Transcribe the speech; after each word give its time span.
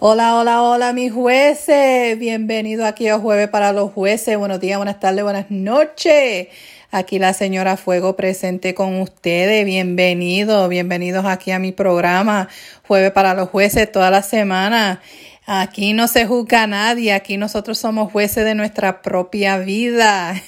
Hola, 0.00 0.34
hola, 0.34 0.60
hola, 0.60 0.92
mis 0.92 1.12
jueces. 1.12 2.18
Bienvenido 2.18 2.84
aquí 2.84 3.06
a 3.06 3.18
Jueves 3.18 3.48
para 3.48 3.72
los 3.72 3.92
Jueces. 3.92 4.36
Buenos 4.36 4.58
días, 4.58 4.76
buenas 4.76 4.98
tardes, 4.98 5.22
buenas 5.22 5.50
noches. 5.50 6.48
Aquí 6.90 7.20
la 7.20 7.32
señora 7.32 7.76
Fuego 7.76 8.16
presente 8.16 8.74
con 8.74 9.00
ustedes. 9.00 9.64
Bienvenidos, 9.64 10.68
bienvenidos 10.68 11.24
aquí 11.26 11.52
a 11.52 11.60
mi 11.60 11.70
programa 11.70 12.48
Jueves 12.88 13.12
para 13.12 13.34
los 13.34 13.50
Jueces 13.50 13.90
toda 13.90 14.10
la 14.10 14.22
semana. 14.22 15.00
Aquí 15.46 15.92
no 15.92 16.08
se 16.08 16.24
juzga 16.24 16.62
a 16.62 16.66
nadie, 16.66 17.12
aquí 17.12 17.36
nosotros 17.36 17.76
somos 17.76 18.10
jueces 18.10 18.46
de 18.46 18.54
nuestra 18.54 19.02
propia 19.02 19.58
vida. 19.58 20.42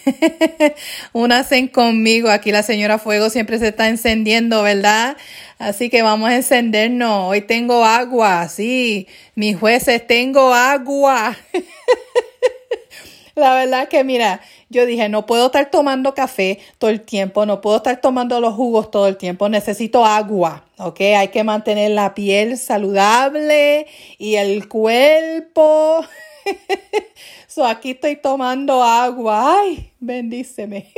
Únanse 1.13 1.71
conmigo, 1.71 2.31
aquí 2.31 2.51
la 2.51 2.63
señora 2.63 2.99
Fuego 2.99 3.29
siempre 3.29 3.59
se 3.59 3.69
está 3.69 3.89
encendiendo, 3.89 4.63
¿verdad? 4.63 5.19
Así 5.59 5.91
que 5.91 6.01
vamos 6.01 6.31
a 6.31 6.37
encendernos. 6.37 7.29
Hoy 7.29 7.43
tengo 7.43 7.85
agua, 7.85 8.49
sí, 8.49 9.07
mis 9.35 9.59
jueces, 9.59 10.07
tengo 10.07 10.55
agua. 10.55 11.37
La 13.37 13.53
verdad 13.55 13.89
que 13.89 14.03
mira, 14.03 14.41
yo 14.71 14.87
dije, 14.87 15.11
no 15.11 15.27
puedo 15.27 15.47
estar 15.47 15.71
tomando 15.71 16.15
café 16.15 16.59
todo 16.79 16.89
el 16.89 17.03
tiempo, 17.03 17.45
no 17.45 17.61
puedo 17.61 17.77
estar 17.77 18.01
tomando 18.01 18.41
los 18.41 18.55
jugos 18.55 18.91
todo 18.91 19.09
el 19.09 19.19
tiempo, 19.19 19.51
necesito 19.51 20.07
agua, 20.07 20.65
¿ok? 20.79 21.01
Hay 21.19 21.29
que 21.29 21.45
mantener 21.45 21.91
la 21.91 22.15
piel 22.15 22.57
saludable 22.57 23.89
y 24.17 24.37
el 24.37 24.69
cuerpo. 24.69 26.03
so, 27.47 27.67
aquí 27.67 27.91
estoy 27.91 28.17
tomando 28.17 28.83
agua. 28.83 29.61
Ay, 29.61 29.93
bendíceme. 30.01 30.91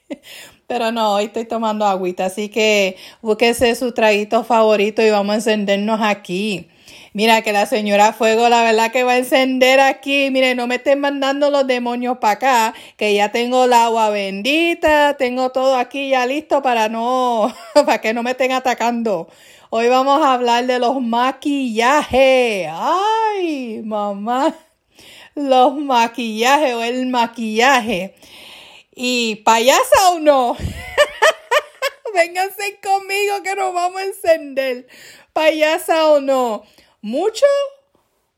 Pero 0.66 0.92
no, 0.92 1.14
hoy 1.14 1.24
estoy 1.24 1.46
tomando 1.46 1.86
agüita, 1.86 2.26
así 2.26 2.50
que 2.50 2.96
búsquese 3.22 3.74
su 3.74 3.92
traguito 3.92 4.44
favorito 4.44 5.00
y 5.00 5.08
vamos 5.08 5.32
a 5.32 5.36
encendernos 5.36 6.00
aquí. 6.02 6.68
Mira 7.12 7.42
que 7.42 7.52
la 7.52 7.66
señora 7.66 8.12
Fuego, 8.12 8.48
la 8.48 8.62
verdad 8.62 8.92
que 8.92 9.02
va 9.02 9.12
a 9.12 9.18
encender 9.18 9.80
aquí. 9.80 10.30
Mire, 10.30 10.54
no 10.54 10.68
me 10.68 10.76
estén 10.76 11.00
mandando 11.00 11.50
los 11.50 11.66
demonios 11.66 12.18
para 12.18 12.34
acá, 12.34 12.74
que 12.96 13.12
ya 13.14 13.32
tengo 13.32 13.64
el 13.64 13.72
agua 13.72 14.10
bendita, 14.10 15.16
tengo 15.16 15.50
todo 15.50 15.76
aquí 15.76 16.10
ya 16.10 16.24
listo 16.26 16.62
para 16.62 16.88
no, 16.88 17.52
para 17.74 18.00
que 18.00 18.14
no 18.14 18.22
me 18.22 18.30
estén 18.30 18.52
atacando. 18.52 19.28
Hoy 19.70 19.88
vamos 19.88 20.22
a 20.22 20.34
hablar 20.34 20.66
de 20.66 20.78
los 20.78 21.00
maquillajes. 21.00 22.68
Ay, 22.70 23.82
mamá, 23.84 24.54
los 25.34 25.74
maquillajes 25.78 26.74
o 26.74 26.84
el 26.84 27.08
maquillaje. 27.08 28.14
¿Y 28.94 29.36
payasa 29.36 30.10
o 30.12 30.20
no? 30.20 30.56
Vénganse 32.14 32.78
conmigo 32.80 33.42
que 33.42 33.56
nos 33.56 33.74
vamos 33.74 34.00
a 34.00 34.04
encender. 34.04 34.86
Payasa 35.32 36.06
o 36.10 36.20
no. 36.20 36.62
¿Mucho 37.02 37.46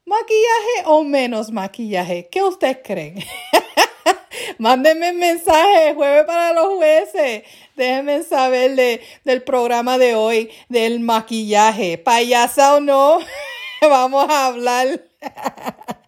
maquillaje 0.05 0.84
o 0.86 1.02
menos 1.02 1.50
maquillaje? 1.50 2.28
¿Qué 2.30 2.44
ustedes 2.44 2.78
creen? 2.84 3.16
Mándenme 4.58 5.12
mensaje, 5.12 5.94
jueves 5.96 6.24
para 6.24 6.52
los 6.52 6.77
jueces. 6.77 7.42
Déjenme 7.74 8.22
saber 8.22 9.00
del 9.24 9.42
programa 9.42 9.98
de 9.98 10.14
hoy, 10.14 10.48
del 10.68 11.00
maquillaje. 11.00 11.98
Payasa 11.98 12.77
o 12.77 12.80
no, 12.80 13.18
vamos 13.80 14.28
a 14.30 14.46
hablar. 14.46 15.02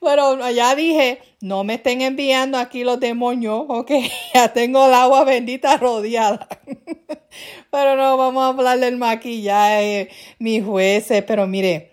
Bueno, 0.00 0.48
ya 0.50 0.76
dije, 0.76 1.18
no 1.40 1.64
me 1.64 1.74
estén 1.74 2.02
enviando 2.02 2.56
aquí 2.56 2.84
los 2.84 3.00
demonios, 3.00 3.64
ok, 3.68 3.90
ya 4.32 4.52
tengo 4.52 4.86
el 4.86 4.94
agua 4.94 5.24
bendita 5.24 5.76
rodeada. 5.76 6.48
pero 7.70 7.96
no, 7.96 8.16
vamos 8.16 8.44
a 8.44 8.48
hablar 8.48 8.78
del 8.78 8.96
maquillaje, 8.96 10.08
mis 10.38 10.64
jueces, 10.64 11.24
pero 11.24 11.48
mire, 11.48 11.87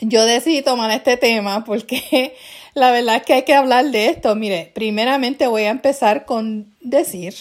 yo 0.00 0.24
decidí 0.24 0.62
tomar 0.62 0.90
este 0.90 1.16
tema 1.16 1.64
porque 1.64 2.34
la 2.74 2.90
verdad 2.90 3.16
es 3.16 3.22
que 3.22 3.34
hay 3.34 3.42
que 3.42 3.54
hablar 3.54 3.86
de 3.86 4.06
esto. 4.06 4.34
Mire, 4.34 4.70
primeramente 4.74 5.46
voy 5.46 5.62
a 5.62 5.70
empezar 5.70 6.24
con 6.24 6.74
decir 6.80 7.34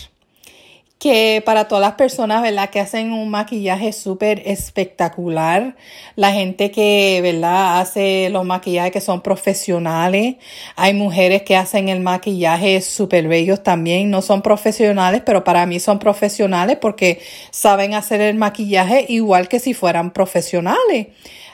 que 0.98 1.44
para 1.46 1.68
todas 1.68 1.82
las 1.82 1.96
personas, 1.96 2.42
¿verdad? 2.42 2.70
Que 2.70 2.80
hacen 2.80 3.12
un 3.12 3.30
maquillaje 3.30 3.92
súper 3.92 4.42
espectacular, 4.46 5.76
la 6.16 6.32
gente 6.32 6.72
que, 6.72 7.20
¿verdad? 7.22 7.80
Hace 7.82 8.30
los 8.32 8.46
maquillajes 8.46 8.92
que 8.92 9.02
son 9.02 9.22
profesionales, 9.22 10.38
hay 10.76 10.94
mujeres 10.94 11.44
que 11.44 11.58
hacen 11.58 11.90
el 11.90 12.00
maquillaje 12.00 12.82
súper 12.82 13.28
bellos 13.28 13.62
también, 13.62 14.10
no 14.10 14.22
son 14.22 14.42
profesionales, 14.42 15.22
pero 15.26 15.44
para 15.44 15.66
mí 15.66 15.80
son 15.80 16.00
profesionales 16.00 16.78
porque 16.82 17.20
saben 17.52 17.94
hacer 17.94 18.22
el 18.22 18.36
maquillaje 18.36 19.06
igual 19.10 19.48
que 19.48 19.60
si 19.60 19.74
fueran 19.74 20.12
profesionales. 20.12 21.08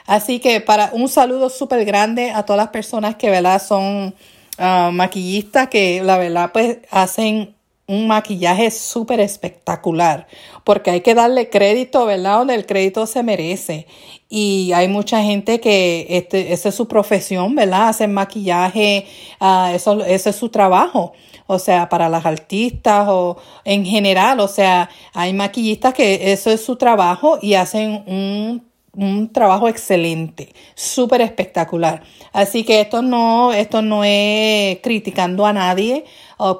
Así 0.06 0.40
que 0.40 0.60
para 0.60 0.90
un 0.92 1.08
saludo 1.08 1.48
súper 1.48 1.84
grande 1.84 2.30
a 2.30 2.44
todas 2.44 2.58
las 2.58 2.68
personas 2.68 3.16
que, 3.16 3.30
¿verdad? 3.30 3.62
Son 3.62 4.14
ah, 4.58 4.90
maquillistas 4.92 5.68
que, 5.68 6.02
la 6.02 6.18
verdad, 6.18 6.50
pues 6.52 6.78
hacen 6.90 7.54
un 7.86 8.06
maquillaje 8.06 8.70
súper 8.70 9.20
espectacular, 9.20 10.26
porque 10.64 10.90
hay 10.90 11.00
que 11.00 11.14
darle 11.14 11.50
crédito, 11.50 12.06
¿verdad? 12.06 12.38
Donde 12.38 12.54
el 12.54 12.64
crédito 12.64 13.06
se 13.06 13.22
merece. 13.22 13.86
Y 14.28 14.72
hay 14.72 14.88
mucha 14.88 15.22
gente 15.22 15.60
que 15.60 16.06
este, 16.08 16.52
esa 16.52 16.70
es 16.70 16.74
su 16.74 16.88
profesión, 16.88 17.54
¿verdad? 17.54 17.88
Hacen 17.88 18.14
maquillaje, 18.14 19.06
uh, 19.40 19.74
eso, 19.74 20.02
ese 20.04 20.30
es 20.30 20.36
su 20.36 20.48
trabajo. 20.48 21.12
O 21.46 21.58
sea, 21.58 21.88
para 21.88 22.08
las 22.08 22.24
artistas 22.24 23.08
o 23.10 23.36
en 23.64 23.84
general, 23.84 24.40
o 24.40 24.48
sea, 24.48 24.88
hay 25.12 25.34
maquillistas 25.34 25.92
que 25.92 26.32
eso 26.32 26.50
es 26.50 26.64
su 26.64 26.76
trabajo 26.76 27.38
y 27.42 27.54
hacen 27.54 28.04
un 28.06 28.71
un 28.94 29.32
trabajo 29.32 29.68
excelente, 29.68 30.52
súper 30.74 31.22
espectacular. 31.22 32.02
Así 32.32 32.64
que 32.64 32.80
esto 32.80 33.02
no, 33.02 33.52
esto 33.52 33.82
no 33.82 34.04
es 34.04 34.78
criticando 34.82 35.46
a 35.46 35.52
nadie, 35.52 36.04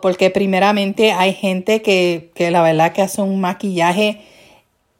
porque 0.00 0.30
primeramente 0.30 1.12
hay 1.12 1.34
gente 1.34 1.82
que, 1.82 2.30
que 2.34 2.50
la 2.50 2.62
verdad 2.62 2.92
que 2.92 3.02
hace 3.02 3.20
un 3.22 3.40
maquillaje 3.40 4.20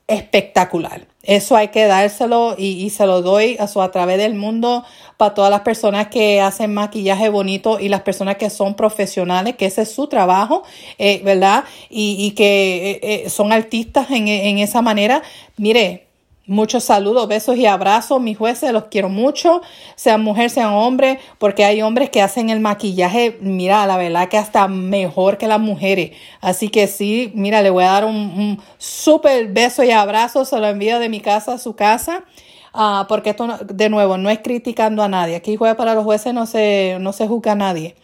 espectacular. 0.09 1.07
Eso 1.23 1.57
hay 1.57 1.69
que 1.69 1.85
dárselo 1.85 2.57
y, 2.59 2.91
se 2.91 3.07
lo 3.07 3.23
doy 3.23 3.57
a, 3.61 3.69
su, 3.69 3.81
a 3.81 3.93
través 3.93 4.19
del 4.19 4.35
mundo 4.35 4.85
para 5.17 5.35
todas 5.35 5.53
las 5.53 5.61
personas 5.61 6.09
que 6.09 6.41
hacen 6.41 6.75
maquillaje 6.75 7.29
bonito 7.29 7.79
y 7.79 7.89
las 7.89 8.03
personas 8.03 8.37
que 8.37 8.51
son 8.51 8.75
profesionales, 8.75 9.55
que 9.57 9.67
ese 9.67 9.83
es 9.83 9.93
su 9.95 10.09
trabajo, 10.09 10.65
eh, 10.99 11.23
¿verdad? 11.25 11.65
Y, 11.89 12.33
que 12.33 12.91
eh, 12.91 13.01
eh, 13.03 13.31
son 13.31 13.53
artistas 13.53 14.11
en, 14.11 14.27
en 14.27 14.59
esa 14.59 14.83
manera. 14.83 15.23
Mire, 15.57 16.09
Muchos 16.49 16.83
saludos, 16.83 17.29
besos 17.29 17.57
y 17.57 17.67
abrazos, 17.67 18.21
mis 18.21 18.37
jueces, 18.37 18.73
los 18.73 18.87
quiero 18.87 19.09
mucho, 19.09 19.63
sean 19.95 20.25
mujer, 20.25 20.51
sean 20.51 20.73
hombre, 20.73 21.21
porque 21.39 21.65
hay 21.65 21.83
hombres 21.83 22.11
que 22.11 22.21
hacen 22.21 22.51
el 22.51 22.59
maquillaje, 22.59 23.39
mira, 23.41 23.87
la 23.87 23.97
verdad 23.97 24.29
que 24.29 24.39
hasta 24.39 24.67
mejor 24.67 25.39
que 25.39 25.47
las 25.47 25.61
mujeres. 25.61 26.11
Así 26.41 26.69
que 26.69 26.89
sí, 26.89 27.31
mira, 27.37 27.63
le 27.63 27.71
voy 27.71 27.85
a 27.85 27.93
dar 27.93 28.05
un, 28.07 28.61
súper 28.77 29.53
beso 29.53 29.85
y 29.85 29.93
abrazo, 29.93 30.45
se 30.45 30.59
lo 30.59 30.67
envío 30.67 30.99
de 30.99 31.09
mi 31.09 31.21
casa 31.21 31.53
a 31.55 31.59
su 31.59 31.77
casa. 31.77 32.25
Uh, 32.75 33.07
porque 33.07 33.31
esto, 33.31 33.47
de 33.65 33.89
nuevo, 33.89 34.17
no 34.17 34.31
es 34.31 34.41
criticando 34.41 35.03
a 35.03 35.09
nadie. 35.09 35.37
Aquí 35.37 35.57
juega 35.57 35.77
para 35.77 35.95
los 35.95 36.05
jueces, 36.05 36.35
no 36.35 36.47
se, 36.47 36.97
no 37.01 37.13
se 37.13 37.29
juzga 37.29 37.53
a 37.53 37.55
nadie. 37.55 37.95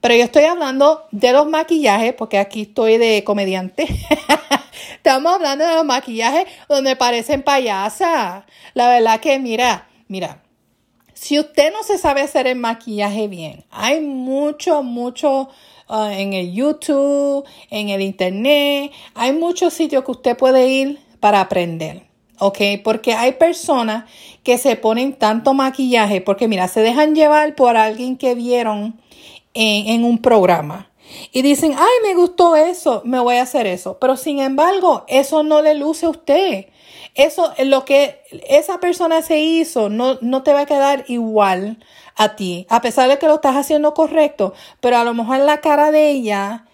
Pero 0.00 0.14
yo 0.14 0.24
estoy 0.24 0.44
hablando 0.44 1.06
de 1.10 1.32
los 1.32 1.46
maquillajes, 1.46 2.14
porque 2.14 2.38
aquí 2.38 2.62
estoy 2.62 2.98
de 2.98 3.24
comediante. 3.24 3.86
Estamos 4.96 5.34
hablando 5.34 5.66
de 5.66 5.74
los 5.74 5.84
maquillajes 5.84 6.46
donde 6.68 6.96
parecen 6.96 7.42
payasas. 7.42 8.44
La 8.74 8.88
verdad 8.88 9.20
que, 9.20 9.38
mira, 9.38 9.88
mira, 10.08 10.42
si 11.14 11.38
usted 11.38 11.72
no 11.72 11.82
se 11.82 11.98
sabe 11.98 12.20
hacer 12.20 12.46
el 12.46 12.56
maquillaje 12.56 13.28
bien, 13.28 13.64
hay 13.70 14.00
mucho, 14.00 14.82
mucho 14.82 15.48
uh, 15.88 16.04
en 16.10 16.34
el 16.34 16.52
YouTube, 16.52 17.44
en 17.70 17.88
el 17.88 18.02
Internet, 18.02 18.92
hay 19.14 19.32
muchos 19.32 19.72
sitios 19.72 20.04
que 20.04 20.10
usted 20.10 20.36
puede 20.36 20.68
ir 20.68 21.00
para 21.20 21.40
aprender. 21.40 22.06
¿ok? 22.38 22.58
Porque 22.84 23.14
hay 23.14 23.32
personas 23.32 24.04
que 24.42 24.58
se 24.58 24.76
ponen 24.76 25.14
tanto 25.14 25.54
maquillaje 25.54 26.20
porque, 26.20 26.48
mira, 26.48 26.68
se 26.68 26.80
dejan 26.80 27.14
llevar 27.14 27.54
por 27.54 27.76
alguien 27.76 28.16
que 28.16 28.34
vieron 28.34 29.00
en, 29.56 30.04
un 30.04 30.18
programa. 30.18 30.90
Y 31.32 31.42
dicen, 31.42 31.74
ay, 31.76 31.92
me 32.02 32.14
gustó 32.14 32.56
eso, 32.56 33.02
me 33.04 33.20
voy 33.20 33.36
a 33.36 33.42
hacer 33.42 33.66
eso. 33.66 33.98
Pero 33.98 34.16
sin 34.16 34.40
embargo, 34.40 35.04
eso 35.08 35.42
no 35.42 35.62
le 35.62 35.74
luce 35.74 36.06
a 36.06 36.10
usted. 36.10 36.66
Eso, 37.14 37.52
lo 37.64 37.84
que 37.84 38.20
esa 38.48 38.78
persona 38.78 39.22
se 39.22 39.40
hizo, 39.40 39.88
no, 39.88 40.18
no 40.20 40.42
te 40.42 40.52
va 40.52 40.60
a 40.60 40.66
quedar 40.66 41.04
igual 41.08 41.78
a 42.14 42.36
ti, 42.36 42.66
a 42.68 42.80
pesar 42.80 43.08
de 43.08 43.18
que 43.18 43.26
lo 43.26 43.36
estás 43.36 43.56
haciendo 43.56 43.94
correcto, 43.94 44.54
pero 44.80 44.96
a 44.96 45.04
lo 45.04 45.14
mejor 45.14 45.38
la 45.38 45.60
cara 45.60 45.90
de 45.90 46.10
ella 46.10 46.65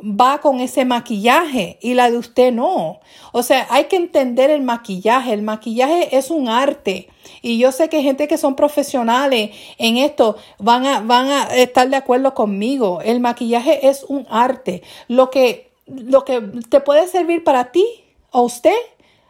va 0.00 0.38
con 0.38 0.60
ese 0.60 0.84
maquillaje 0.84 1.78
y 1.80 1.94
la 1.94 2.10
de 2.10 2.18
usted 2.18 2.52
no. 2.52 3.00
O 3.32 3.42
sea, 3.42 3.66
hay 3.70 3.84
que 3.84 3.96
entender 3.96 4.50
el 4.50 4.62
maquillaje. 4.62 5.32
El 5.32 5.42
maquillaje 5.42 6.16
es 6.16 6.30
un 6.30 6.48
arte. 6.48 7.08
Y 7.42 7.58
yo 7.58 7.72
sé 7.72 7.88
que 7.88 8.02
gente 8.02 8.28
que 8.28 8.38
son 8.38 8.56
profesionales 8.56 9.50
en 9.78 9.96
esto 9.96 10.36
van 10.58 10.86
a, 10.86 11.00
van 11.00 11.28
a 11.28 11.44
estar 11.54 11.88
de 11.88 11.96
acuerdo 11.96 12.34
conmigo. 12.34 13.00
El 13.02 13.20
maquillaje 13.20 13.88
es 13.88 14.04
un 14.08 14.26
arte. 14.30 14.82
Lo 15.08 15.30
que, 15.30 15.70
lo 15.86 16.24
que 16.24 16.40
te 16.68 16.80
puede 16.80 17.08
servir 17.08 17.42
para 17.42 17.72
ti 17.72 17.86
o 18.30 18.42
usted 18.42 18.76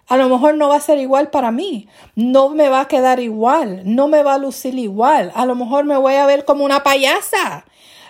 a 0.09 0.17
lo 0.17 0.29
mejor 0.29 0.55
no 0.55 0.69
va 0.69 0.77
a 0.77 0.81
ser 0.81 0.99
igual 0.99 1.31
para 1.31 1.51
mí, 1.51 1.89
no 2.15 2.51
me 2.51 2.69
va 2.69 2.83
a 2.83 2.89
quedar 2.89 3.19
igual, 3.19 3.83
no 3.85 4.07
me 4.07 4.23
va 4.23 4.35
a 4.35 4.39
lucir 4.39 4.79
igual, 4.79 5.33
a 5.35 5.45
lo 5.47 5.57
mejor 5.57 5.85
me 5.85 5.97
voy 5.97 6.15
a 6.15 6.27
ver 6.27 6.45
como 6.45 6.65
una 6.65 6.85
payasa. 6.85 7.65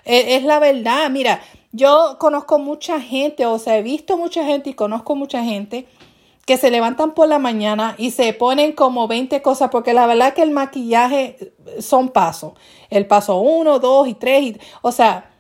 Es, 0.05 0.25
es 0.29 0.43
la 0.43 0.59
verdad, 0.59 1.09
mira, 1.09 1.41
yo 1.77 2.17
conozco 2.19 2.59
mucha 2.59 3.01
gente, 3.01 3.47
o 3.47 3.59
sea, 3.59 3.77
he 3.79 3.83
visto 3.83 4.17
mucha 4.17 4.45
gente 4.45 4.71
y 4.71 4.75
conozco 4.75 5.15
mucha 5.15 5.45
gente 5.45 5.87
que 6.47 6.57
se 6.57 6.71
levantan 6.71 7.13
por 7.13 7.29
la 7.29 7.39
mañana 7.39 7.95
y 7.99 8.13
se 8.13 8.33
ponen 8.33 8.73
como 8.73 9.09
20 9.09 9.43
cosas, 9.43 9.69
porque 9.71 9.93
la 9.93 10.07
verdad 10.07 10.33
que 10.33 10.43
el 10.43 10.53
maquillaje 10.53 11.53
son 11.81 12.09
pasos, 12.09 12.53
el 12.89 13.07
paso 13.07 13.39
1, 13.39 13.79
2 13.79 14.09
y 14.09 14.15
3, 14.15 14.57
o 14.83 14.93
sea, 14.93 15.31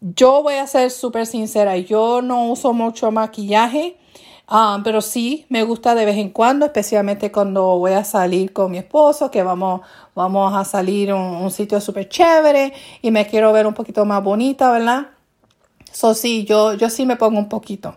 yo 0.00 0.42
voy 0.42 0.54
a 0.54 0.66
ser 0.66 0.90
súper 0.90 1.26
sincera, 1.26 1.76
yo 1.76 2.22
no 2.22 2.46
uso 2.46 2.72
mucho 2.72 3.10
maquillaje. 3.10 3.96
Ah, 4.50 4.80
pero 4.82 5.02
sí, 5.02 5.44
me 5.50 5.62
gusta 5.62 5.94
de 5.94 6.06
vez 6.06 6.16
en 6.16 6.30
cuando, 6.30 6.64
especialmente 6.64 7.30
cuando 7.30 7.78
voy 7.78 7.92
a 7.92 8.02
salir 8.02 8.54
con 8.54 8.70
mi 8.70 8.78
esposo, 8.78 9.30
que 9.30 9.42
vamos, 9.42 9.82
vamos 10.14 10.54
a 10.56 10.64
salir 10.64 11.10
a 11.10 11.16
un, 11.16 11.50
sitio 11.50 11.82
súper 11.82 12.08
chévere 12.08 12.72
y 13.02 13.10
me 13.10 13.26
quiero 13.26 13.52
ver 13.52 13.66
un 13.66 13.74
poquito 13.74 14.06
más 14.06 14.24
bonita, 14.24 14.72
¿verdad? 14.72 15.08
So 15.92 16.14
sí, 16.14 16.44
yo, 16.44 16.74
yo 16.74 16.90
sí 16.90 17.06
me 17.06 17.16
pongo 17.16 17.38
un 17.38 17.48
poquito. 17.48 17.96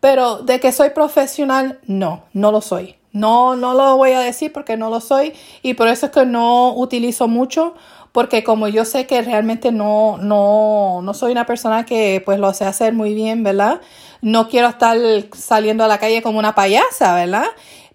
Pero 0.00 0.38
de 0.38 0.60
que 0.60 0.72
soy 0.72 0.90
profesional, 0.90 1.80
no, 1.86 2.24
no 2.32 2.52
lo 2.52 2.60
soy. 2.60 2.96
No, 3.12 3.54
no 3.56 3.74
lo 3.74 3.96
voy 3.96 4.12
a 4.12 4.20
decir 4.20 4.52
porque 4.52 4.76
no 4.76 4.90
lo 4.90 5.00
soy 5.00 5.34
y 5.62 5.74
por 5.74 5.86
eso 5.86 6.06
es 6.06 6.12
que 6.12 6.26
no 6.26 6.74
utilizo 6.74 7.28
mucho 7.28 7.74
porque 8.10 8.42
como 8.42 8.66
yo 8.66 8.84
sé 8.84 9.06
que 9.06 9.22
realmente 9.22 9.70
no, 9.70 10.18
no, 10.18 11.00
no 11.00 11.14
soy 11.14 11.30
una 11.30 11.46
persona 11.46 11.86
que 11.86 12.20
pues 12.24 12.40
lo 12.40 12.52
sé 12.54 12.64
hacer 12.64 12.92
muy 12.92 13.14
bien, 13.14 13.44
¿verdad? 13.44 13.80
no 14.24 14.48
quiero 14.48 14.68
estar 14.68 14.96
saliendo 15.36 15.84
a 15.84 15.88
la 15.88 15.98
calle 15.98 16.22
como 16.22 16.38
una 16.38 16.54
payasa, 16.54 17.14
¿verdad? 17.14 17.44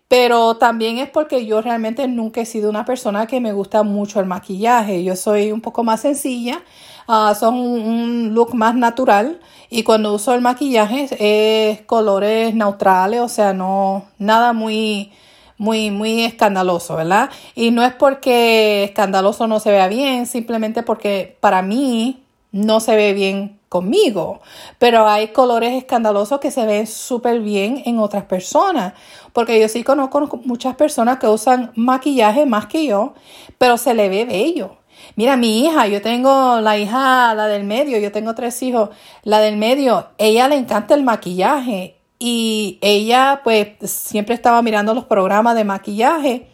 Pero 0.10 0.58
también 0.58 0.98
es 0.98 1.08
porque 1.08 1.46
yo 1.46 1.62
realmente 1.62 2.08
nunca 2.08 2.42
he 2.42 2.46
sido 2.46 2.70
una 2.70 2.84
persona 2.84 3.28
que 3.28 3.40
me 3.40 3.54
gusta 3.54 3.84
mucho 3.84 4.20
el 4.20 4.26
maquillaje. 4.26 5.04
Yo 5.04 5.16
soy 5.16 5.52
un 5.52 5.62
poco 5.62 5.84
más 5.84 6.02
sencilla, 6.02 6.64
uh, 7.08 7.36
son 7.36 7.56
un, 7.56 8.34
look 8.34 8.56
más 8.56 8.76
natural 8.76 9.40
y 9.70 9.84
cuando 9.84 10.14
uso 10.16 10.34
el 10.34 10.42
maquillaje 10.42 11.10
es 11.20 11.82
colores 11.82 12.56
neutrales, 12.56 13.22
o 13.22 13.30
sea, 13.30 13.54
no 13.54 14.06
nada 14.18 14.52
muy 14.54 15.12
muy, 15.58 15.92
muy 15.92 16.24
escandaloso, 16.24 16.96
¿verdad? 16.96 17.30
Y 17.54 17.72
no 17.72 17.84
es 17.84 17.94
porque 17.94 18.86
escandaloso 18.86 19.46
no 19.48 19.60
se 19.60 19.72
vea 19.72 19.88
bien, 19.90 20.26
simplemente 20.26 20.84
porque 20.84 21.38
para 21.42 21.62
mí 21.62 22.24
no 22.52 22.80
se 22.80 22.96
ve 22.96 23.14
bien 23.14 23.59
conmigo, 23.70 24.42
pero 24.80 25.08
hay 25.08 25.30
colores 25.30 25.74
escandalosos 25.74 26.40
que 26.40 26.52
se 26.52 26.66
ven 26.66 26.88
súper 26.88 27.40
bien 27.40 27.84
en 27.86 28.00
otras 28.00 28.26
personas, 28.26 28.94
porque 29.32 29.60
yo 29.62 29.70
sí 29.70 29.84
conozco 29.84 30.42
muchas 30.44 30.76
personas 30.76 31.20
que 31.20 31.28
usan 31.28 31.72
maquillaje 31.76 32.46
más 32.46 32.66
que 32.66 32.86
yo, 32.86 33.14
pero 33.58 33.78
se 33.78 33.94
le 33.94 34.10
ve 34.10 34.26
bello. 34.26 34.78
Mira, 35.16 35.38
mi 35.38 35.66
hija, 35.66 35.88
yo 35.88 36.02
tengo 36.02 36.60
la 36.60 36.78
hija, 36.78 37.34
la 37.36 37.48
del 37.48 37.64
medio, 37.64 38.00
yo 38.00 38.12
tengo 38.12 38.36
tres 38.36 38.62
hijos, 38.64 38.90
la 39.24 39.40
del 39.40 39.56
medio, 39.58 40.08
ella 40.18 40.48
le 40.48 40.56
encanta 40.56 40.96
el 40.96 41.04
maquillaje. 41.04 41.96
Y 42.22 42.80
ella 42.82 43.40
pues 43.46 43.78
siempre 43.90 44.36
estaba 44.36 44.62
mirando 44.62 44.94
los 44.94 45.06
programas 45.06 45.56
de 45.56 45.64
maquillaje 45.64 46.50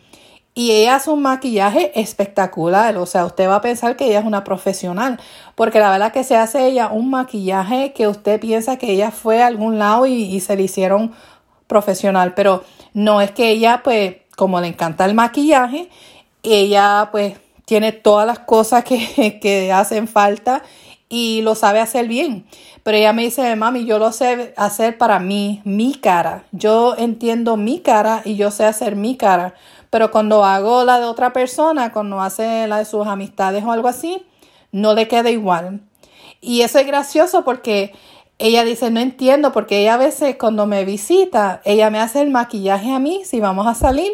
y 0.58 0.72
ella 0.72 0.96
hace 0.96 1.10
un 1.10 1.22
maquillaje 1.22 1.92
espectacular, 2.00 2.96
o 2.98 3.06
sea, 3.06 3.26
usted 3.26 3.50
va 3.50 3.58
a 3.58 3.62
pensar 3.62 3.98
que 3.98 4.06
ella 4.08 4.20
es 4.20 4.26
una 4.26 4.46
profesional, 4.46 5.20
porque 5.54 5.80
la 5.80 5.92
verdad 5.92 6.14
que 6.14 6.24
se 6.24 6.38
hace 6.38 6.66
ella 6.66 6.88
un 6.88 7.10
maquillaje 7.10 7.92
que 7.92 8.08
usted 8.08 8.40
piensa 8.40 8.78
que 8.78 8.90
ella 8.94 9.12
fue 9.12 9.44
a 9.44 9.48
algún 9.48 9.78
lado 9.80 10.06
y, 10.06 10.40
se 10.40 10.56
le 10.56 10.64
hicieron 10.64 11.12
profesional, 11.68 12.34
pero 12.36 12.64
no 12.94 13.20
es 13.20 13.32
que 13.32 13.50
ella, 13.50 13.82
pues, 13.84 14.16
como 14.38 14.62
le 14.62 14.68
encanta 14.68 15.04
el 15.04 15.14
maquillaje, 15.14 15.90
ella, 16.42 17.10
pues, 17.12 17.36
tiene 17.66 17.92
todas 17.92 18.26
las 18.26 18.40
cosas 18.40 18.86
que, 18.86 19.40
que 19.42 19.74
hacen 19.74 20.08
falta 20.08 20.64
y 21.10 21.42
lo 21.42 21.56
sabe 21.56 21.82
hacer 21.82 22.08
bien. 22.08 22.46
Pero 22.84 22.98
ella 22.98 23.14
me 23.14 23.24
dice, 23.24 23.56
mami, 23.56 23.86
yo 23.86 24.00
lo 24.00 24.12
sé 24.12 24.54
hacer 24.58 24.98
para 24.98 25.20
mí, 25.20 25.62
mi 25.66 25.96
cara. 25.96 26.44
Yo 26.52 26.96
entiendo 26.98 27.58
mi 27.58 27.80
cara 27.80 28.22
y 28.24 28.36
yo 28.36 28.52
sé 28.52 28.66
hacer 28.66 28.96
mi 28.96 29.18
cara. 29.18 29.56
Pero 29.96 30.12
cuando 30.12 30.44
hago 30.44 30.84
la 30.84 31.00
de 31.00 31.06
otra 31.06 31.32
persona, 31.32 31.94
cuando 31.94 32.20
hace 32.20 32.68
la 32.68 32.80
de 32.80 32.84
sus 32.84 33.08
amistades 33.08 33.64
o 33.64 33.72
algo 33.72 33.88
así, 33.88 34.26
no 34.74 34.94
le 34.94 35.08
queda 35.08 35.30
igual. 35.30 35.84
Y 36.42 36.64
eso 36.64 36.80
es 36.80 36.86
gracioso 36.86 37.46
porque 37.46 37.94
ella 38.38 38.66
dice, 38.66 38.92
no 38.92 39.00
entiendo, 39.00 39.54
porque 39.54 39.80
ella 39.80 39.94
a 39.94 39.98
veces 39.98 40.36
cuando 40.38 40.66
me 40.66 40.84
visita, 40.84 41.62
ella 41.64 41.90
me 41.92 42.02
hace 42.02 42.22
el 42.22 42.30
maquillaje 42.30 42.92
a 42.92 43.00
mí, 43.00 43.22
si 43.24 43.40
vamos 43.40 43.68
a 43.68 43.74
salir, 43.74 44.12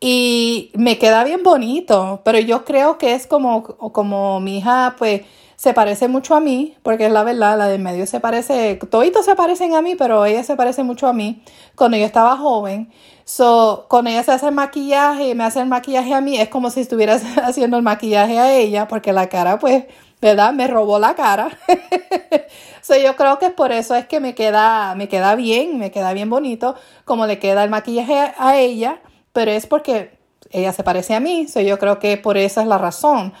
y 0.00 0.72
me 0.74 0.98
queda 0.98 1.22
bien 1.22 1.44
bonito, 1.44 2.20
pero 2.24 2.40
yo 2.40 2.64
creo 2.64 2.98
que 2.98 3.14
es 3.14 3.28
como, 3.28 3.62
como 3.62 4.40
mi 4.40 4.58
hija, 4.58 4.96
pues, 4.98 5.22
se 5.54 5.74
parece 5.74 6.08
mucho 6.08 6.34
a 6.34 6.40
mí, 6.40 6.76
porque 6.82 7.06
es 7.06 7.12
la 7.12 7.22
verdad, 7.22 7.56
la 7.56 7.66
de 7.66 7.78
medio 7.78 8.06
se 8.06 8.18
parece, 8.18 8.76
toditos 8.90 9.24
se 9.24 9.36
parecen 9.36 9.74
a 9.74 9.82
mí, 9.82 9.94
pero 9.94 10.24
ella 10.24 10.42
se 10.44 10.56
parece 10.56 10.82
mucho 10.82 11.06
a 11.06 11.12
mí 11.12 11.42
cuando 11.76 11.96
yo 11.96 12.04
estaba 12.04 12.36
joven. 12.36 12.90
So, 13.28 13.84
con 13.88 14.06
ella 14.06 14.22
se 14.22 14.32
hace 14.32 14.46
el 14.46 14.54
maquillaje 14.54 15.28
y 15.28 15.34
me 15.34 15.44
hace 15.44 15.60
el 15.60 15.66
maquillaje 15.66 16.14
a 16.14 16.22
mí, 16.22 16.38
es 16.38 16.48
como 16.48 16.70
si 16.70 16.80
estuvieras 16.80 17.22
haciendo 17.42 17.76
el 17.76 17.82
maquillaje 17.82 18.38
a 18.38 18.56
ella, 18.56 18.88
porque 18.88 19.12
la 19.12 19.28
cara, 19.28 19.58
pues, 19.58 19.84
¿verdad? 20.22 20.54
Me 20.54 20.66
robó 20.66 20.98
la 20.98 21.14
cara. 21.14 21.50
so, 22.80 22.96
yo 22.96 23.16
creo 23.16 23.38
que 23.38 23.50
por 23.50 23.70
eso 23.70 23.94
es 23.96 24.06
que 24.06 24.18
me 24.18 24.34
queda, 24.34 24.94
me 24.94 25.08
queda 25.08 25.34
bien, 25.34 25.76
me 25.78 25.90
queda 25.90 26.14
bien 26.14 26.30
bonito, 26.30 26.74
como 27.04 27.26
le 27.26 27.38
queda 27.38 27.64
el 27.64 27.68
maquillaje 27.68 28.32
a 28.38 28.56
ella, 28.56 29.02
pero 29.34 29.50
es 29.50 29.66
porque 29.66 30.16
ella 30.50 30.72
se 30.72 30.82
parece 30.82 31.14
a 31.14 31.20
mí, 31.20 31.48
so, 31.48 31.60
yo 31.60 31.78
creo 31.78 31.98
que 31.98 32.16
por 32.16 32.38
eso 32.38 32.62
es 32.62 32.66
la 32.66 32.78
razón. 32.78 33.34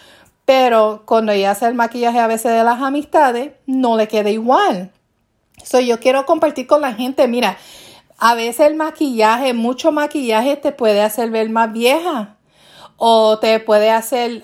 Pero 0.44 1.04
cuando 1.06 1.32
ella 1.32 1.52
hace 1.52 1.64
el 1.64 1.74
maquillaje 1.74 2.18
a 2.18 2.26
veces 2.26 2.52
de 2.52 2.62
las 2.62 2.82
amistades, 2.82 3.52
no 3.64 3.96
le 3.96 4.06
queda 4.06 4.28
igual. 4.28 4.90
So, 5.64 5.80
yo 5.80 5.98
quiero 5.98 6.26
compartir 6.26 6.66
con 6.66 6.82
la 6.82 6.92
gente, 6.92 7.26
mira, 7.26 7.56
a 8.18 8.34
veces 8.34 8.66
el 8.66 8.74
maquillaje, 8.74 9.54
mucho 9.54 9.92
maquillaje 9.92 10.56
te 10.56 10.72
puede 10.72 11.02
hacer 11.02 11.30
ver 11.30 11.50
más 11.50 11.72
vieja 11.72 12.34
o 13.00 13.38
te 13.38 13.60
puede 13.60 13.90
hacer 13.90 14.42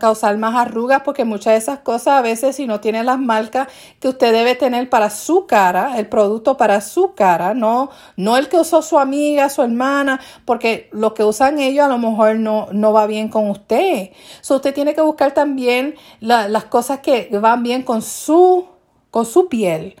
causar 0.00 0.36
más 0.36 0.56
arrugas 0.56 1.02
porque 1.04 1.24
muchas 1.24 1.52
de 1.52 1.58
esas 1.58 1.78
cosas 1.78 2.14
a 2.14 2.20
veces 2.20 2.56
si 2.56 2.66
no 2.66 2.80
tiene 2.80 3.04
las 3.04 3.20
marcas 3.20 3.68
que 4.00 4.08
usted 4.08 4.32
debe 4.32 4.56
tener 4.56 4.90
para 4.90 5.08
su 5.08 5.46
cara, 5.46 5.96
el 5.98 6.08
producto 6.08 6.56
para 6.56 6.80
su 6.80 7.14
cara, 7.14 7.54
no, 7.54 7.90
no 8.16 8.36
el 8.36 8.48
que 8.48 8.56
usó 8.56 8.82
su 8.82 8.98
amiga, 8.98 9.48
su 9.50 9.62
hermana, 9.62 10.20
porque 10.44 10.88
lo 10.90 11.14
que 11.14 11.22
usan 11.22 11.60
ellos 11.60 11.86
a 11.86 11.88
lo 11.88 11.98
mejor 11.98 12.34
no, 12.36 12.66
no 12.72 12.92
va 12.92 13.06
bien 13.06 13.28
con 13.28 13.48
usted. 13.48 14.10
So, 14.40 14.56
usted 14.56 14.74
tiene 14.74 14.96
que 14.96 15.00
buscar 15.00 15.32
también 15.32 15.94
las 16.18 16.64
cosas 16.64 16.98
que 17.00 17.28
van 17.40 17.62
bien 17.62 17.84
con 17.84 18.02
su, 18.02 18.66
con 19.12 19.26
su 19.26 19.48
piel. 19.48 19.94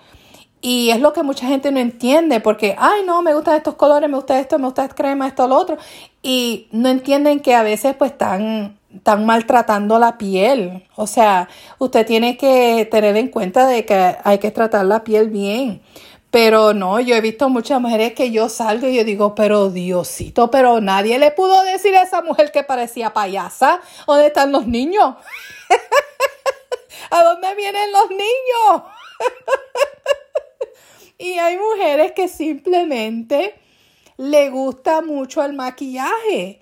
Y 0.64 0.90
es 0.90 1.00
lo 1.00 1.12
que 1.12 1.24
mucha 1.24 1.48
gente 1.48 1.72
no 1.72 1.80
entiende 1.80 2.38
porque, 2.38 2.76
ay, 2.78 3.02
no, 3.04 3.20
me 3.20 3.34
gustan 3.34 3.56
estos 3.56 3.74
colores, 3.74 4.08
me 4.08 4.14
gusta 4.14 4.38
esto, 4.38 4.60
me 4.60 4.66
gusta 4.66 4.84
esta 4.84 4.94
crema, 4.94 5.26
esto, 5.26 5.48
lo 5.48 5.56
otro. 5.56 5.76
Y 6.22 6.68
no 6.70 6.88
entienden 6.88 7.40
que 7.40 7.56
a 7.56 7.64
veces 7.64 7.96
pues 7.96 8.12
están, 8.12 8.78
están 8.94 9.26
maltratando 9.26 9.98
la 9.98 10.18
piel. 10.18 10.86
O 10.94 11.08
sea, 11.08 11.48
usted 11.78 12.06
tiene 12.06 12.36
que 12.36 12.86
tener 12.88 13.16
en 13.16 13.26
cuenta 13.28 13.66
de 13.66 13.84
que 13.84 14.16
hay 14.22 14.38
que 14.38 14.52
tratar 14.52 14.86
la 14.86 15.02
piel 15.02 15.30
bien. 15.30 15.82
Pero 16.30 16.72
no, 16.74 17.00
yo 17.00 17.16
he 17.16 17.20
visto 17.20 17.48
muchas 17.48 17.80
mujeres 17.80 18.12
que 18.12 18.30
yo 18.30 18.48
salgo 18.48 18.86
y 18.86 18.94
yo 18.94 19.02
digo, 19.04 19.34
pero 19.34 19.68
Diosito, 19.68 20.48
pero 20.52 20.80
nadie 20.80 21.18
le 21.18 21.32
pudo 21.32 21.60
decir 21.64 21.96
a 21.96 22.02
esa 22.02 22.22
mujer 22.22 22.52
que 22.52 22.62
parecía 22.62 23.12
payasa. 23.12 23.80
¿Dónde 24.06 24.28
están 24.28 24.52
los 24.52 24.68
niños? 24.68 25.16
¿A 27.10 27.24
dónde 27.24 27.52
vienen 27.56 27.90
los 27.90 28.10
niños? 28.10 28.84
Y 31.22 31.38
hay 31.38 31.56
mujeres 31.56 32.10
que 32.16 32.26
simplemente 32.26 33.54
le 34.16 34.50
gusta 34.50 35.02
mucho 35.02 35.44
el 35.44 35.52
maquillaje. 35.52 36.58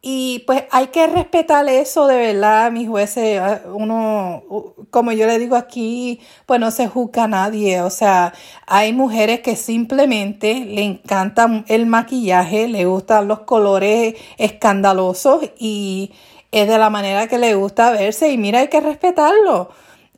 Y 0.00 0.44
pues 0.46 0.64
hay 0.70 0.86
que 0.86 1.06
respetar 1.06 1.68
eso 1.68 2.06
de 2.06 2.16
verdad, 2.16 2.72
mis 2.72 2.88
jueces. 2.88 3.38
Uno, 3.66 4.44
como 4.88 5.12
yo 5.12 5.26
le 5.26 5.38
digo 5.38 5.56
aquí, 5.56 6.20
pues 6.46 6.58
no 6.58 6.70
se 6.70 6.88
juzga 6.88 7.24
a 7.24 7.28
nadie. 7.28 7.82
O 7.82 7.90
sea, 7.90 8.32
hay 8.66 8.94
mujeres 8.94 9.40
que 9.40 9.56
simplemente 9.56 10.54
le 10.54 10.84
encanta 10.84 11.64
el 11.68 11.84
maquillaje, 11.84 12.66
le 12.66 12.86
gustan 12.86 13.28
los 13.28 13.40
colores 13.40 14.14
escandalosos 14.38 15.50
y 15.58 16.12
es 16.50 16.66
de 16.66 16.78
la 16.78 16.88
manera 16.88 17.26
que 17.26 17.36
le 17.36 17.54
gusta 17.54 17.90
verse. 17.90 18.30
Y 18.30 18.38
mira, 18.38 18.60
hay 18.60 18.68
que 18.68 18.80
respetarlo. 18.80 19.68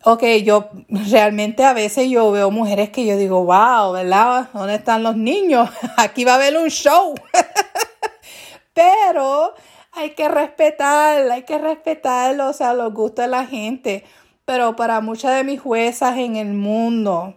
Ok, 0.02 0.22
yo 0.42 0.70
realmente 0.88 1.62
a 1.62 1.74
veces 1.74 2.08
yo 2.08 2.30
veo 2.30 2.50
mujeres 2.50 2.88
que 2.88 3.04
yo 3.04 3.18
digo, 3.18 3.44
wow, 3.44 3.92
¿verdad? 3.92 4.48
¿Dónde 4.54 4.76
están 4.76 5.02
los 5.02 5.14
niños? 5.14 5.68
Aquí 5.98 6.24
va 6.24 6.32
a 6.32 6.34
haber 6.36 6.56
un 6.56 6.70
show. 6.70 7.14
Pero 8.72 9.52
hay 9.92 10.10
que 10.14 10.26
respetar, 10.28 11.30
hay 11.30 11.42
que 11.42 11.58
respetar, 11.58 12.40
o 12.40 12.52
sea, 12.54 12.72
los 12.72 12.94
gustos 12.94 13.26
de 13.26 13.30
la 13.30 13.44
gente. 13.44 14.04
Pero 14.46 14.74
para 14.74 15.02
muchas 15.02 15.36
de 15.36 15.44
mis 15.44 15.60
juezas 15.60 16.16
en 16.16 16.36
el 16.36 16.54
mundo, 16.54 17.34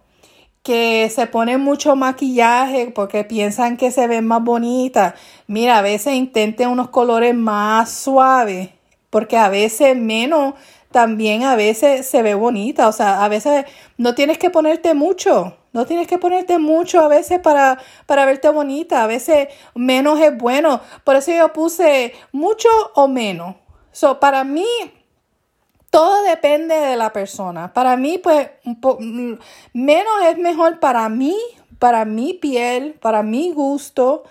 que 0.63 1.11
se 1.13 1.27
ponen 1.27 1.59
mucho 1.59 1.97
maquillaje 1.97 2.91
porque 2.95 3.25
piensan 3.25 3.75
que 3.75 3.91
se 3.91 4.07
ven 4.07 4.25
más 4.25 4.41
bonitas. 4.41 5.15
Mira, 5.47 5.79
a 5.79 5.81
veces 5.81 6.13
intenten 6.13 6.69
unos 6.69 6.87
colores 6.89 7.35
más 7.35 7.91
suaves 7.91 8.69
porque 9.13 9.37
a 9.37 9.47
veces 9.47 9.95
menos 9.95 10.55
también 10.93 11.43
a 11.43 11.57
veces 11.57 12.07
se 12.07 12.21
ve 12.21 12.35
bonita. 12.35 12.87
O 12.87 12.93
sea, 12.93 13.25
a 13.25 13.27
veces 13.27 13.65
no 13.97 14.15
tienes 14.15 14.37
que 14.37 14.49
ponerte 14.49 14.93
mucho. 14.93 15.57
No 15.73 15.85
tienes 15.85 16.07
que 16.07 16.19
ponerte 16.19 16.59
mucho 16.59 17.01
a 17.01 17.09
veces 17.09 17.39
para, 17.39 17.79
para 18.05 18.23
verte 18.23 18.47
bonita. 18.49 19.03
A 19.03 19.07
veces 19.07 19.49
menos 19.75 20.21
es 20.21 20.37
bueno. 20.37 20.79
Por 21.03 21.17
eso 21.17 21.31
yo 21.31 21.51
puse 21.51 22.13
mucho 22.31 22.69
o 22.95 23.09
menos. 23.09 23.55
So, 23.91 24.19
para 24.19 24.43
mí, 24.45 24.65
todo 25.89 26.23
depende 26.23 26.75
de 26.75 26.95
la 26.95 27.11
persona. 27.11 27.73
Para 27.73 27.97
mí, 27.97 28.19
pues, 28.19 28.49
menos 29.73 30.13
es 30.27 30.37
mejor 30.37 30.79
para 30.79 31.09
mí, 31.09 31.35
para 31.79 32.05
mi 32.05 32.33
piel, 32.33 32.93
para 33.01 33.21
mi 33.21 33.51
gusto. 33.51 34.23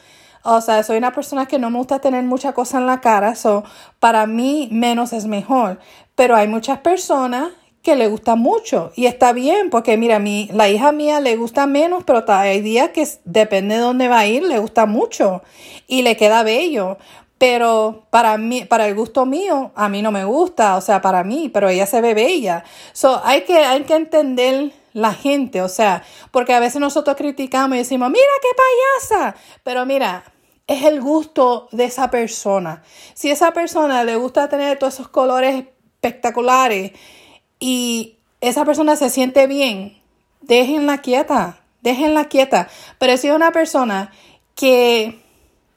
O 0.45 0.61
sea, 0.61 0.83
soy 0.83 0.97
una 0.97 1.13
persona 1.13 1.47
que 1.47 1.59
no 1.59 1.71
me 1.71 1.79
gusta 1.79 2.01
tener 2.01 2.25
mucha 2.25 2.53
cosa 2.53 2.79
en 2.79 2.87
la 2.87 3.01
cara, 3.01 3.37
so 3.37 3.63
para 4.01 4.27
mí 4.27 4.69
menos 4.73 5.13
es 5.13 5.27
mejor. 5.27 5.79
Pero 6.15 6.37
hay 6.37 6.49
muchas 6.49 6.79
personas 6.79 7.53
que 7.83 7.97
le 7.97 8.07
gusta 8.07 8.37
mucho 8.37 8.93
y 8.95 9.07
está 9.07 9.33
bien 9.33 9.69
porque 9.69 9.97
mira, 9.97 10.19
mi, 10.21 10.49
la 10.53 10.69
hija 10.69 10.93
mía 10.93 11.21
le 11.21 11.37
gusta 11.37 11.67
menos, 11.67 12.05
pero 12.05 12.25
hay 12.29 12.61
días 12.61 12.91
que 12.91 13.07
depende 13.25 13.75
de 13.75 13.81
dónde 13.81 14.09
va 14.09 14.21
a 14.21 14.27
ir, 14.27 14.45
le 14.45 14.59
gusta 14.59 14.87
mucho 14.87 15.43
y 15.89 16.03
le 16.03 16.17
queda 16.17 16.43
bello. 16.45 16.99
Pero 17.39 18.07
para 18.11 18.39
mí, 18.39 18.65
para 18.67 18.87
el 18.87 18.95
gusto 18.95 19.27
mío, 19.27 19.73
a 19.75 19.89
mí 19.89 20.01
no 20.01 20.13
me 20.13 20.25
gusta, 20.25 20.77
o 20.77 20.81
sea, 20.81 21.03
para 21.03 21.25
mí, 21.25 21.51
pero 21.53 21.69
ella 21.69 21.87
se 21.87 22.01
ve 22.01 22.15
bella. 22.15 22.63
So, 22.93 23.21
hay 23.25 23.43
que, 23.43 23.57
hay 23.57 23.83
que 23.83 23.97
entender 23.97 24.71
la 24.93 25.13
gente, 25.13 25.61
o 25.61 25.69
sea, 25.69 26.05
porque 26.31 26.55
a 26.55 26.61
veces 26.61 26.81
nosotros 26.81 27.17
criticamos 27.17 27.75
y 27.75 27.79
decimos, 27.79 28.11
mira 28.11 28.25
qué 28.41 28.49
payasa, 29.11 29.35
pero 29.65 29.85
mira, 29.85 30.23
es 30.69 30.85
el 30.85 31.01
gusto 31.01 31.69
de 31.73 31.85
esa 31.85 32.11
persona. 32.11 32.85
Si 33.15 33.31
esa 33.31 33.53
persona 33.53 34.05
le 34.05 34.15
gusta 34.15 34.49
tener 34.49 34.79
todos 34.79 34.95
esos 34.95 35.09
colores 35.09 35.65
espectaculares 36.03 36.93
y 37.61 38.17
esa 38.41 38.65
persona 38.65 38.97
se 38.97 39.09
siente 39.09 39.47
bien, 39.47 39.97
déjenla 40.41 40.99
quieta, 40.99 41.61
déjenla 41.81 42.25
quieta. 42.25 42.69
Pero 42.99 43.17
si 43.17 43.29
es 43.29 43.35
una 43.35 43.53
persona 43.53 44.11
que 44.57 45.21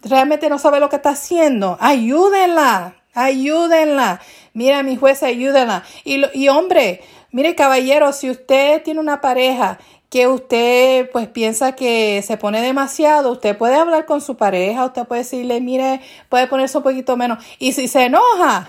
realmente 0.02 0.50
no 0.50 0.58
sabe 0.58 0.80
lo 0.80 0.90
que 0.90 0.96
está 0.96 1.12
haciendo, 1.12 1.78
ayúdenla, 1.80 2.96
ayúdenla. 3.14 4.20
Mira, 4.54 4.82
mi 4.82 4.96
juez, 4.96 5.22
ayúdenla. 5.22 5.84
Y, 6.04 6.24
y 6.34 6.48
hombre, 6.48 7.02
mire, 7.32 7.54
caballero, 7.54 8.12
si 8.12 8.32
usted 8.32 8.82
tiene 8.82 9.00
una 9.00 9.22
pareja 9.22 9.78
que 10.10 10.28
usted 10.28 11.10
pues 11.12 11.28
piensa 11.28 11.76
que 11.76 12.24
se 12.26 12.38
pone 12.38 12.62
demasiado, 12.62 13.32
usted 13.32 13.56
puede 13.56 13.76
hablar 13.76 14.08
con 14.08 14.22
su 14.22 14.38
pareja, 14.38 14.86
usted 14.86 15.04
puede 15.04 15.22
decirle, 15.22 15.62
mire, 15.62 16.02
puede 16.30 16.48
ponerse 16.48 16.78
un 16.78 16.84
poquito 16.84 17.16
menos. 17.16 17.44
Y 17.60 17.74
si 17.74 17.88
se 17.88 18.06
enoja, 18.06 18.68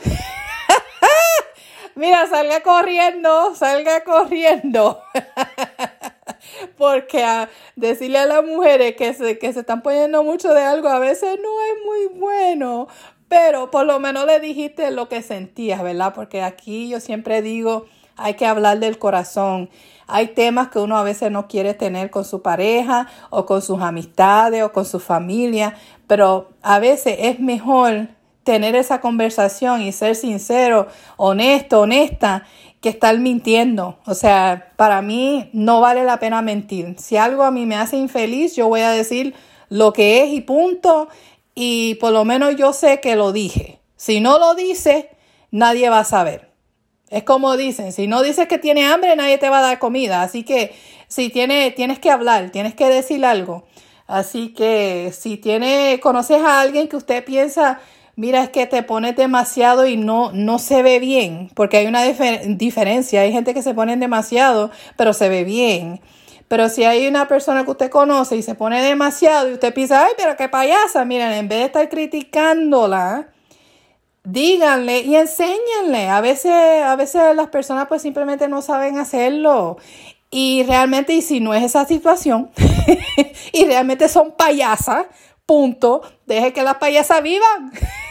mira, 1.96 2.26
salga 2.28 2.60
corriendo, 2.62 3.54
salga 3.54 4.04
corriendo. 4.04 5.00
Porque 6.78 7.48
decirle 7.74 8.18
a 8.18 8.26
las 8.26 8.44
mujeres 8.44 8.94
que 8.96 9.12
se, 9.14 9.38
que 9.38 9.52
se 9.52 9.60
están 9.60 9.82
poniendo 9.82 10.22
mucho 10.22 10.54
de 10.54 10.62
algo 10.62 10.88
a 10.88 10.98
veces 10.98 11.38
no 11.42 11.48
es 11.62 11.84
muy 11.84 12.20
bueno. 12.20 12.88
Pero 13.28 13.70
por 13.70 13.86
lo 13.86 13.98
menos 13.98 14.26
le 14.26 14.38
dijiste 14.38 14.90
lo 14.92 15.08
que 15.08 15.22
sentías, 15.22 15.82
¿verdad? 15.82 16.14
Porque 16.14 16.42
aquí 16.42 16.88
yo 16.88 17.00
siempre 17.00 17.42
digo, 17.42 17.86
hay 18.16 18.34
que 18.34 18.46
hablar 18.46 18.78
del 18.78 18.98
corazón. 18.98 19.68
Hay 20.06 20.28
temas 20.28 20.68
que 20.68 20.78
uno 20.78 20.96
a 20.96 21.02
veces 21.02 21.32
no 21.32 21.48
quiere 21.48 21.74
tener 21.74 22.10
con 22.10 22.24
su 22.24 22.40
pareja 22.40 23.08
o 23.30 23.44
con 23.44 23.62
sus 23.62 23.80
amistades 23.80 24.62
o 24.62 24.72
con 24.72 24.84
su 24.84 25.00
familia, 25.00 25.74
pero 26.06 26.50
a 26.62 26.78
veces 26.78 27.16
es 27.18 27.40
mejor 27.40 28.08
tener 28.46 28.76
esa 28.76 29.00
conversación 29.00 29.82
y 29.82 29.90
ser 29.90 30.14
sincero, 30.14 30.86
honesto, 31.16 31.80
honesta 31.80 32.46
que 32.80 32.88
estar 32.88 33.18
mintiendo. 33.18 33.98
O 34.06 34.14
sea, 34.14 34.72
para 34.76 35.02
mí 35.02 35.50
no 35.52 35.80
vale 35.80 36.04
la 36.04 36.20
pena 36.20 36.42
mentir. 36.42 36.94
Si 36.96 37.16
algo 37.16 37.42
a 37.42 37.50
mí 37.50 37.66
me 37.66 37.74
hace 37.74 37.96
infeliz, 37.96 38.54
yo 38.54 38.68
voy 38.68 38.82
a 38.82 38.92
decir 38.92 39.34
lo 39.68 39.92
que 39.92 40.22
es 40.22 40.30
y 40.32 40.42
punto. 40.42 41.08
Y 41.56 41.96
por 41.96 42.12
lo 42.12 42.24
menos 42.24 42.54
yo 42.54 42.72
sé 42.72 43.00
que 43.00 43.16
lo 43.16 43.32
dije. 43.32 43.80
Si 43.96 44.20
no 44.20 44.38
lo 44.38 44.54
dice, 44.54 45.10
nadie 45.50 45.90
va 45.90 45.98
a 45.98 46.04
saber. 46.04 46.52
Es 47.10 47.24
como 47.24 47.56
dicen, 47.56 47.90
si 47.92 48.06
no 48.06 48.22
dices 48.22 48.46
que 48.46 48.58
tiene 48.58 48.86
hambre, 48.86 49.16
nadie 49.16 49.38
te 49.38 49.48
va 49.48 49.58
a 49.58 49.62
dar 49.62 49.80
comida. 49.80 50.22
Así 50.22 50.44
que 50.44 50.72
si 51.08 51.30
tiene, 51.30 51.72
tienes 51.72 51.98
que 51.98 52.12
hablar, 52.12 52.50
tienes 52.50 52.76
que 52.76 52.86
decir 52.86 53.24
algo. 53.24 53.64
Así 54.06 54.54
que 54.54 55.12
si 55.12 55.36
tiene, 55.36 55.98
conoces 56.00 56.40
a 56.42 56.60
alguien 56.60 56.86
que 56.86 56.96
usted 56.96 57.24
piensa 57.24 57.80
mira, 58.16 58.42
es 58.42 58.50
que 58.50 58.66
te 58.66 58.82
pones 58.82 59.14
demasiado 59.14 59.86
y 59.86 59.96
no, 59.96 60.32
no 60.32 60.58
se 60.58 60.82
ve 60.82 60.98
bien, 60.98 61.50
porque 61.54 61.76
hay 61.76 61.86
una 61.86 62.02
diferencia. 62.02 63.20
Hay 63.20 63.32
gente 63.32 63.54
que 63.54 63.62
se 63.62 63.74
pone 63.74 63.96
demasiado, 63.96 64.70
pero 64.96 65.12
se 65.12 65.28
ve 65.28 65.44
bien. 65.44 66.00
Pero 66.48 66.68
si 66.68 66.84
hay 66.84 67.06
una 67.06 67.28
persona 67.28 67.64
que 67.64 67.72
usted 67.72 67.90
conoce 67.90 68.36
y 68.36 68.42
se 68.42 68.54
pone 68.54 68.82
demasiado 68.82 69.50
y 69.50 69.54
usted 69.54 69.74
piensa, 69.74 70.04
ay, 70.04 70.12
pero 70.16 70.36
qué 70.36 70.48
payasa, 70.48 71.04
miren, 71.04 71.32
en 71.32 71.48
vez 71.48 71.58
de 71.58 71.64
estar 71.66 71.88
criticándola, 71.88 73.28
díganle 74.24 75.00
y 75.00 75.16
enséñenle. 75.16 76.08
A 76.08 76.20
veces, 76.20 76.52
a 76.52 76.94
veces 76.96 77.34
las 77.34 77.48
personas 77.48 77.88
pues 77.88 78.02
simplemente 78.02 78.48
no 78.48 78.62
saben 78.62 78.98
hacerlo. 78.98 79.78
Y 80.30 80.64
realmente, 80.64 81.14
y 81.14 81.22
si 81.22 81.40
no 81.40 81.52
es 81.54 81.64
esa 81.64 81.84
situación, 81.84 82.50
y 83.52 83.64
realmente 83.64 84.08
son 84.08 84.32
payasas, 84.32 85.06
punto, 85.46 86.02
deje 86.26 86.52
que 86.52 86.62
las 86.62 86.76
payasas 86.76 87.22
vivan. 87.22 87.72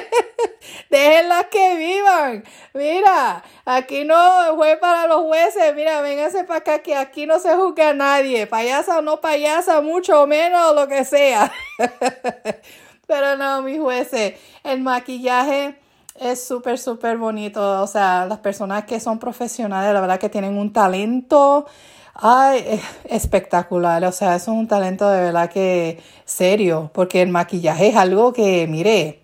Déjenlas 0.90 1.46
que 1.46 1.76
vivan. 1.76 2.44
Mira, 2.74 3.42
aquí 3.64 4.04
no 4.04 4.16
fue 4.56 4.76
para 4.76 5.06
los 5.06 5.22
jueces. 5.22 5.74
Mira, 5.74 6.00
véngase 6.02 6.44
para 6.44 6.60
acá 6.60 6.78
que 6.80 6.94
aquí 6.94 7.26
no 7.26 7.38
se 7.38 7.54
juzga 7.54 7.90
a 7.90 7.94
nadie. 7.94 8.46
Payasa 8.46 8.98
o 8.98 9.02
no 9.02 9.20
payasa, 9.20 9.80
mucho 9.80 10.26
menos 10.26 10.74
lo 10.74 10.88
que 10.88 11.04
sea. 11.04 11.52
Pero 13.06 13.36
no, 13.36 13.62
mis 13.62 13.80
jueces, 13.80 14.34
el 14.64 14.80
maquillaje 14.80 15.76
es 16.20 16.44
súper, 16.44 16.78
súper 16.78 17.18
bonito. 17.18 17.82
O 17.82 17.86
sea, 17.86 18.26
las 18.26 18.38
personas 18.38 18.84
que 18.84 19.00
son 19.00 19.18
profesionales, 19.18 19.92
la 19.92 20.00
verdad 20.00 20.18
que 20.18 20.28
tienen 20.28 20.56
un 20.56 20.72
talento. 20.72 21.66
Ay, 22.14 22.80
espectacular. 23.04 24.04
O 24.04 24.12
sea, 24.12 24.36
es 24.36 24.48
un 24.48 24.68
talento 24.68 25.08
de 25.10 25.20
verdad 25.20 25.50
que 25.50 26.02
serio, 26.24 26.90
porque 26.92 27.22
el 27.22 27.28
maquillaje 27.30 27.88
es 27.88 27.96
algo 27.96 28.32
que, 28.32 28.66
mire, 28.68 29.21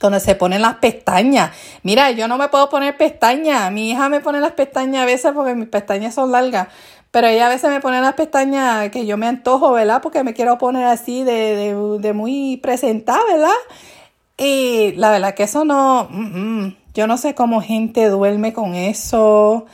cuando 0.00 0.18
se 0.18 0.34
ponen 0.34 0.62
las 0.62 0.76
pestañas. 0.76 1.50
Mira, 1.82 2.10
yo 2.10 2.26
no 2.26 2.38
me 2.38 2.48
puedo 2.48 2.70
poner 2.70 2.96
pestañas. 2.96 3.70
Mi 3.70 3.90
hija 3.90 4.08
me 4.08 4.20
pone 4.20 4.40
las 4.40 4.52
pestañas 4.52 5.02
a 5.02 5.06
veces 5.06 5.32
porque 5.34 5.54
mis 5.54 5.68
pestañas 5.68 6.14
son 6.14 6.32
largas. 6.32 6.68
Pero 7.10 7.26
ella 7.26 7.46
a 7.46 7.48
veces 7.50 7.70
me 7.70 7.80
pone 7.80 8.00
las 8.00 8.14
pestañas 8.14 8.90
que 8.90 9.04
yo 9.04 9.16
me 9.18 9.26
antojo, 9.26 9.72
¿verdad? 9.72 10.00
Porque 10.00 10.24
me 10.24 10.32
quiero 10.32 10.56
poner 10.58 10.86
así 10.86 11.22
de, 11.22 11.54
de, 11.54 11.98
de 11.98 12.12
muy 12.12 12.56
presentada, 12.56 13.20
¿verdad? 13.30 13.50
Y 14.38 14.92
la 14.92 15.10
verdad 15.10 15.34
que 15.34 15.42
eso 15.42 15.64
no... 15.64 16.08
Yo 16.94 17.06
no 17.06 17.18
sé 17.18 17.34
cómo 17.34 17.60
gente 17.60 18.08
duerme 18.08 18.52
con 18.52 18.74
eso. 18.74 19.66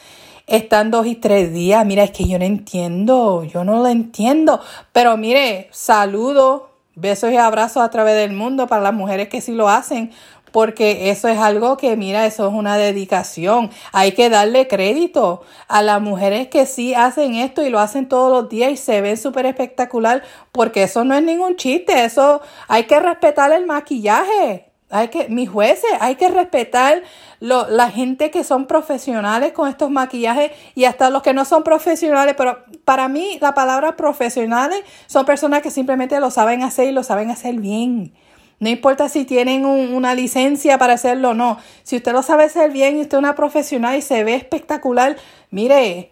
Están 0.47 0.91
dos 0.91 1.07
y 1.07 1.15
tres 1.15 1.53
días. 1.53 1.87
Mira, 1.87 2.03
es 2.03 2.11
que 2.11 2.27
yo 2.27 2.39
no 2.39 2.45
entiendo. 2.45 3.45
Yo 3.45 3.65
no 3.65 3.81
lo 3.81 3.87
entiendo. 3.87 4.61
Pero 4.93 5.17
mire, 5.17 5.69
saludo 5.71 6.76
Besos 6.99 7.31
y 7.31 7.37
abrazos 7.37 7.83
a 7.83 7.91
través 7.91 8.15
del 8.15 8.33
mundo 8.33 8.67
para 8.67 8.83
las 8.83 8.95
mujeres 8.95 9.29
que 9.29 9.43
sí 9.43 9.53
lo 9.53 9.69
hacen, 9.69 10.13
porque 10.51 11.11
eso 11.11 11.29
es 11.29 11.37
algo 11.39 11.77
que, 11.77 11.95
mira, 11.95 12.25
eso 12.25 12.49
es 12.49 12.55
una 12.55 12.79
dedicación. 12.79 13.71
Hay 13.93 14.13
que 14.13 14.31
darle 14.31 14.67
crédito 14.67 15.43
a 15.69 15.83
las 15.83 16.01
mujeres 16.01 16.49
que 16.49 16.65
sí 16.65 16.95
hacen 16.95 17.35
esto 17.35 17.63
y 17.63 17.69
lo 17.69 17.81
hacen 17.81 18.09
todos 18.09 18.33
los 18.33 18.49
días 18.49 18.73
y 18.73 18.79
se 18.79 19.03
ven 19.03 19.19
súper 19.19 19.45
espectacular, 19.45 20.23
porque 20.53 20.85
eso 20.85 21.05
no 21.05 21.15
es 21.15 21.23
ningún 21.23 21.57
chiste, 21.57 22.03
eso 22.07 22.41
hay 22.67 22.85
que 22.85 22.99
respetar 22.99 23.53
el 23.53 23.67
maquillaje. 23.67 24.66
Hay 24.89 25.09
que, 25.09 25.29
mis 25.29 25.49
jueces, 25.49 25.91
hay 26.01 26.15
que 26.15 26.29
respetar 26.29 27.03
lo, 27.41 27.69
la 27.69 27.91
gente 27.91 28.31
que 28.31 28.45
son 28.45 28.67
profesionales 28.67 29.53
con 29.53 29.69
estos 29.69 29.91
maquillajes 29.91 30.53
y 30.75 30.85
hasta 30.85 31.11
los 31.11 31.23
que 31.23 31.35
no 31.35 31.45
son 31.45 31.65
profesionales, 31.65 32.35
pero 32.39 32.65
para 32.85 33.09
mí 33.09 33.39
la 33.41 33.53
palabra 33.53 33.97
profesionales 33.97 34.81
son 35.07 35.27
personas 35.27 35.63
que 35.63 35.71
simplemente 35.71 36.21
lo 36.21 36.31
saben 36.31 36.63
hacer 36.63 36.89
y 36.89 36.93
lo 36.93 37.03
saben 37.03 37.31
hacer 37.31 37.57
bien. 37.57 38.13
No 38.59 38.71
importa 38.71 39.09
si 39.09 39.25
tienen 39.25 39.67
una 39.67 40.15
licencia 40.15 40.79
para 40.79 40.95
hacerlo 40.95 41.31
o 41.31 41.35
no. 41.35 41.59
Si 41.83 41.97
usted 41.97 42.13
lo 42.13 42.23
sabe 42.23 42.45
hacer 42.45 42.71
bien 42.71 42.97
y 42.97 43.03
usted 43.03 43.19
es 43.19 43.19
una 43.19 43.35
profesional 43.35 43.97
y 43.97 44.03
se 44.03 44.25
ve 44.25 44.35
espectacular, 44.35 45.17
mire, 45.51 46.11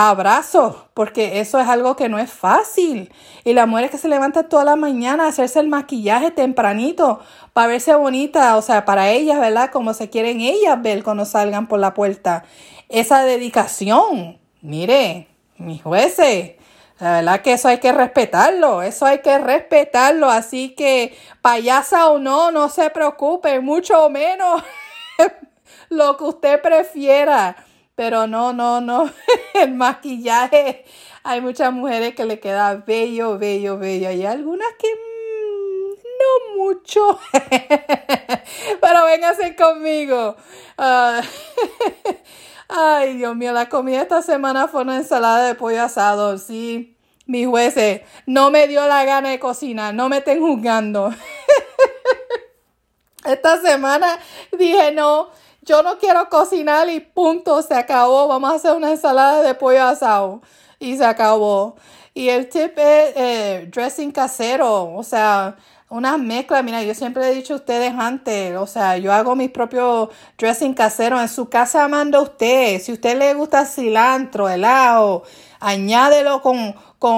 abrazo, 0.00 0.88
porque 0.94 1.40
eso 1.40 1.58
es 1.58 1.66
algo 1.66 1.96
que 1.96 2.08
no 2.08 2.20
es 2.20 2.30
fácil. 2.30 3.12
Y 3.42 3.52
las 3.52 3.66
mujeres 3.66 3.90
que 3.90 3.98
se 3.98 4.06
levantan 4.06 4.48
toda 4.48 4.64
la 4.64 4.76
mañana 4.76 5.24
a 5.24 5.28
hacerse 5.28 5.58
el 5.58 5.66
maquillaje 5.66 6.30
tempranito 6.30 7.18
para 7.52 7.66
verse 7.66 7.92
bonita, 7.96 8.56
o 8.56 8.62
sea, 8.62 8.84
para 8.84 9.10
ellas, 9.10 9.40
¿verdad? 9.40 9.72
Como 9.72 9.94
se 9.94 10.08
quieren 10.08 10.40
ellas 10.40 10.80
ver 10.80 11.02
cuando 11.02 11.24
salgan 11.24 11.66
por 11.66 11.80
la 11.80 11.94
puerta. 11.94 12.44
Esa 12.88 13.24
dedicación, 13.24 14.38
mire, 14.62 15.26
mis 15.56 15.82
jueces, 15.82 16.52
la 17.00 17.12
verdad 17.14 17.40
que 17.42 17.54
eso 17.54 17.66
hay 17.66 17.78
que 17.78 17.90
respetarlo, 17.90 18.82
eso 18.82 19.04
hay 19.04 19.18
que 19.18 19.36
respetarlo, 19.38 20.30
así 20.30 20.76
que 20.76 21.18
payasa 21.42 22.08
o 22.10 22.20
no, 22.20 22.52
no 22.52 22.68
se 22.68 22.88
preocupe, 22.90 23.58
mucho 23.58 24.08
menos 24.10 24.62
lo 25.88 26.16
que 26.16 26.22
usted 26.22 26.62
prefiera, 26.62 27.56
pero 27.98 28.28
no, 28.28 28.52
no, 28.52 28.80
no, 28.80 29.10
el 29.54 29.74
maquillaje, 29.74 30.84
hay 31.24 31.40
muchas 31.40 31.72
mujeres 31.72 32.14
que 32.14 32.24
le 32.26 32.38
queda 32.38 32.76
bello, 32.76 33.38
bello, 33.38 33.76
bello, 33.76 34.12
y 34.12 34.24
algunas 34.24 34.68
que 34.78 34.86
mm, 34.86 35.94
no 36.20 36.62
mucho, 36.62 37.18
pero 38.80 39.04
véngase 39.04 39.56
conmigo. 39.56 40.36
Ah, 40.78 41.20
Ay, 42.68 43.16
Dios 43.16 43.34
mío, 43.34 43.52
la 43.52 43.68
comida 43.68 44.02
esta 44.02 44.22
semana 44.22 44.68
fue 44.68 44.82
una 44.82 44.94
ensalada 44.94 45.44
de 45.48 45.56
pollo 45.56 45.82
asado. 45.82 46.38
Sí, 46.38 46.96
mis 47.26 47.48
jueces, 47.48 48.02
no 48.26 48.52
me 48.52 48.68
dio 48.68 48.86
la 48.86 49.04
gana 49.04 49.30
de 49.30 49.40
cocinar, 49.40 49.92
no 49.92 50.08
me 50.08 50.18
estén 50.18 50.38
juzgando. 50.38 51.12
esta 53.24 53.60
semana 53.60 54.20
dije, 54.56 54.92
no, 54.92 55.30
yo 55.68 55.82
no 55.82 55.98
quiero 55.98 56.28
cocinar 56.30 56.88
y 56.88 57.00
punto, 57.00 57.60
se 57.62 57.74
acabó. 57.74 58.26
Vamos 58.26 58.50
a 58.50 58.54
hacer 58.54 58.74
una 58.74 58.90
ensalada 58.90 59.42
de 59.42 59.54
pollo 59.54 59.84
asado. 59.84 60.40
Y 60.78 60.96
se 60.96 61.04
acabó. 61.04 61.76
Y 62.14 62.30
el 62.30 62.48
tip 62.48 62.78
es 62.78 63.12
eh, 63.16 63.68
dressing 63.70 64.10
casero, 64.10 64.94
o 64.94 65.02
sea, 65.02 65.56
una 65.90 66.18
mezcla, 66.18 66.62
mira, 66.62 66.82
yo 66.82 66.94
siempre 66.94 67.26
he 67.28 67.34
dicho 67.34 67.54
a 67.54 67.56
ustedes 67.56 67.94
antes, 67.96 68.56
o 68.56 68.66
sea, 68.66 68.98
yo 68.98 69.12
hago 69.12 69.36
mis 69.36 69.50
propios 69.50 70.08
dressing 70.36 70.74
caseros. 70.74 71.20
En 71.20 71.28
su 71.28 71.48
casa 71.48 71.86
manda 71.88 72.20
usted. 72.20 72.80
Si 72.80 72.90
a 72.90 72.94
usted 72.94 73.18
le 73.18 73.34
gusta 73.34 73.64
cilantro, 73.64 74.48
helado, 74.48 75.22
añádelo 75.60 76.42
con, 76.42 76.74
con 76.98 77.12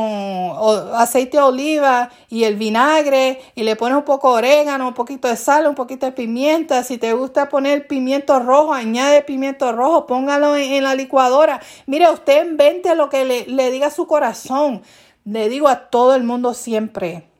aceite 0.94 1.38
de 1.38 1.42
oliva 1.42 2.10
y 2.28 2.44
el 2.44 2.56
vinagre 2.56 3.40
y 3.54 3.62
le 3.62 3.76
pone 3.76 3.96
un 3.96 4.04
poco 4.04 4.32
de 4.32 4.38
orégano, 4.38 4.88
un 4.88 4.94
poquito 4.94 5.28
de 5.28 5.36
sal, 5.36 5.66
un 5.66 5.74
poquito 5.74 6.06
de 6.06 6.12
pimienta. 6.12 6.82
Si 6.84 6.98
te 6.98 7.12
gusta 7.14 7.48
poner 7.48 7.86
pimiento 7.86 8.38
rojo, 8.40 8.72
añade 8.72 9.22
pimiento 9.22 9.72
rojo, 9.72 10.06
póngalo 10.06 10.56
en, 10.56 10.84
la 10.84 10.94
licuadora. 10.94 11.60
Mire, 11.86 12.10
usted 12.10 12.46
invente 12.46 12.94
lo 12.94 13.08
que 13.08 13.24
le, 13.24 13.46
le 13.46 13.70
diga 13.70 13.90
su 13.90 14.06
corazón. 14.06 14.82
Le 15.24 15.48
digo 15.48 15.68
a 15.68 15.90
todo 15.90 16.14
el 16.14 16.24
mundo 16.24 16.54
siempre 16.54 17.30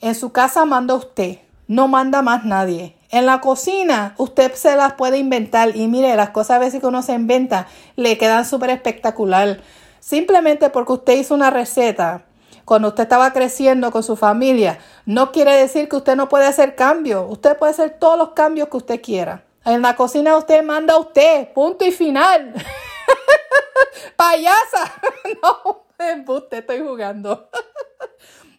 en 0.00 0.14
su 0.14 0.30
casa 0.30 0.64
manda 0.64 0.94
usted, 0.94 1.38
no 1.66 1.88
manda 1.88 2.22
más 2.22 2.44
nadie. 2.44 2.94
En 3.10 3.26
la 3.26 3.40
cocina 3.40 4.14
usted 4.18 4.52
se 4.54 4.76
las 4.76 4.94
puede 4.94 5.18
inventar 5.18 5.74
y 5.74 5.88
mire, 5.88 6.14
las 6.14 6.30
cosas 6.30 6.56
a 6.56 6.58
veces 6.58 6.80
que 6.80 6.86
uno 6.86 7.02
se 7.02 7.14
inventa 7.14 7.66
le 7.96 8.18
quedan 8.18 8.44
súper 8.44 8.70
espectacular. 8.70 9.60
Simplemente 10.00 10.70
porque 10.70 10.92
usted 10.92 11.14
hizo 11.14 11.34
una 11.34 11.50
receta 11.50 12.24
cuando 12.64 12.88
usted 12.88 13.04
estaba 13.04 13.32
creciendo 13.32 13.90
con 13.90 14.02
su 14.02 14.14
familia, 14.14 14.78
no 15.06 15.32
quiere 15.32 15.56
decir 15.56 15.88
que 15.88 15.96
usted 15.96 16.16
no 16.16 16.28
puede 16.28 16.46
hacer 16.46 16.74
cambios. 16.74 17.24
Usted 17.28 17.56
puede 17.56 17.72
hacer 17.72 17.98
todos 17.98 18.18
los 18.18 18.32
cambios 18.32 18.68
que 18.68 18.76
usted 18.76 19.00
quiera. 19.00 19.44
En 19.64 19.80
la 19.80 19.96
cocina 19.96 20.36
usted 20.36 20.62
manda 20.62 20.94
a 20.94 20.98
usted, 20.98 21.52
punto 21.54 21.84
y 21.84 21.92
final. 21.92 22.54
Payasa. 24.16 24.92
no, 25.42 25.86
usted 26.34 26.58
estoy 26.58 26.80
jugando. 26.80 27.48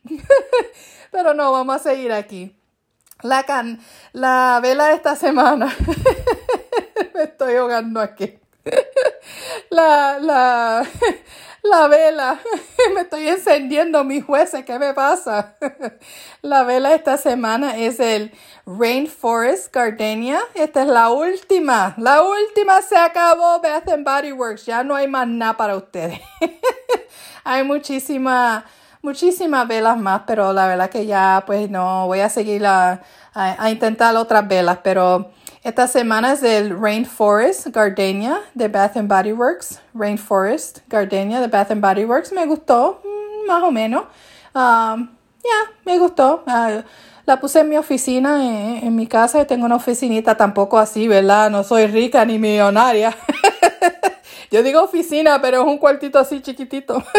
Pero 1.11 1.33
no, 1.33 1.51
vamos 1.51 1.75
a 1.75 1.79
seguir 1.79 2.11
aquí. 2.11 2.55
La, 3.21 3.43
can, 3.43 3.79
la 4.11 4.59
vela 4.61 4.87
de 4.87 4.95
esta 4.95 5.15
semana. 5.15 5.75
Me 7.13 7.23
estoy 7.23 7.55
ahogando 7.55 7.99
aquí. 7.99 8.39
La, 9.69 10.17
la, 10.19 10.87
la 11.63 11.87
vela. 11.87 12.39
Me 12.95 13.01
estoy 13.01 13.27
encendiendo 13.27 14.03
mis 14.03 14.23
jueces. 14.23 14.65
¿Qué 14.65 14.79
me 14.79 14.93
pasa? 14.93 15.55
La 16.41 16.63
vela 16.63 16.93
esta 16.93 17.17
semana 17.17 17.77
es 17.77 17.99
el 17.99 18.31
Rainforest 18.65 19.73
Gardenia. 19.73 20.39
Esta 20.53 20.83
es 20.83 20.87
la 20.87 21.09
última. 21.09 21.93
La 21.97 22.23
última 22.23 22.81
se 22.81 22.95
acabó 22.97 23.59
Bath 23.61 23.89
and 23.89 24.05
Body 24.05 24.31
Works. 24.31 24.65
Ya 24.65 24.83
no 24.83 24.95
hay 24.95 25.07
más 25.07 25.27
nada 25.27 25.57
para 25.57 25.75
ustedes. 25.75 26.19
hay 27.43 27.63
muchísima 27.63 28.65
muchísimas 29.01 29.67
velas 29.67 29.97
más, 29.97 30.23
pero 30.27 30.53
la 30.53 30.67
verdad 30.67 30.89
que 30.89 31.05
ya 31.05 31.43
pues 31.45 31.69
no 31.69 32.07
voy 32.07 32.19
a 32.19 32.29
seguir 32.29 32.65
a, 32.65 33.01
intentar 33.69 34.15
otras 34.15 34.47
velas, 34.47 34.79
pero 34.83 35.31
esta 35.63 35.87
semana 35.87 36.33
es 36.33 36.43
el 36.43 36.79
Rainforest 36.79 37.67
Gardenia 37.67 38.39
de 38.53 38.67
Bath 38.67 38.97
and 38.97 39.09
Body 39.09 39.33
Works. 39.33 39.81
Rainforest 39.93 40.79
Gardenia 40.87 41.41
de 41.41 41.47
Bath 41.47 41.71
and 41.71 41.81
Body 41.81 42.05
Works 42.05 42.31
me 42.31 42.45
gustó, 42.45 43.01
mm, 43.03 43.47
más 43.47 43.63
o 43.63 43.71
menos. 43.71 44.03
Um, 44.55 45.09
ya, 45.43 45.71
me 45.85 45.99
gustó. 45.99 46.43
Ah, 46.47 46.83
la 47.25 47.39
puse 47.39 47.59
en 47.59 47.69
mi 47.69 47.77
oficina, 47.77 48.43
en, 48.81 48.95
mi 48.95 49.05
casa. 49.05 49.45
Tengo 49.45 49.65
una 49.65 49.75
oficinita 49.75 50.35
tampoco 50.35 50.77
así, 50.77 51.07
¿verdad? 51.07 51.49
No 51.49 51.63
soy 51.63 51.87
rica 51.87 52.25
ni 52.25 52.39
millonaria. 52.39 53.15
Yo 54.51 54.63
digo 54.63 54.81
oficina, 54.81 55.39
pero 55.41 55.61
es 55.61 55.67
un 55.67 55.77
cuartito 55.77 56.17
así 56.19 56.41
chiquitito. 56.41 57.03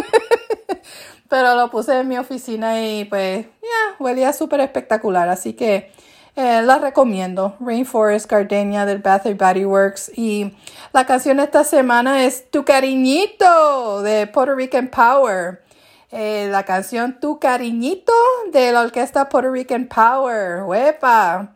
Pero 1.28 1.54
lo 1.54 1.70
puse 1.70 1.96
en 1.96 2.08
mi 2.08 2.18
oficina 2.18 2.84
y 2.84 3.04
pues 3.04 3.46
ya, 3.46 3.94
huelía 4.00 4.32
súper 4.32 4.58
espectacular. 4.58 5.28
Así 5.28 5.52
que 5.52 5.92
eh, 6.36 6.62
la 6.62 6.78
recomiendo. 6.78 7.56
Rainforest 7.60 8.30
Gardenia 8.30 8.86
del 8.86 8.98
Bath 8.98 9.26
and 9.26 9.38
Body 9.38 9.64
Works. 9.64 10.10
Y 10.16 10.56
la 10.92 11.06
canción 11.06 11.40
esta 11.40 11.64
semana 11.64 12.24
es 12.24 12.50
Tu 12.50 12.64
Cariñito 12.64 14.02
de 14.02 14.26
Puerto 14.26 14.54
Rican 14.54 14.88
Power. 14.88 15.62
Eh, 16.10 16.48
la 16.50 16.64
canción 16.64 17.18
Tu 17.20 17.38
Cariñito 17.38 18.12
de 18.52 18.72
la 18.72 18.82
orquesta 18.82 19.28
Puerto 19.28 19.50
Rican 19.50 19.86
Power. 19.86 20.62
¡Huepa! 20.64 21.54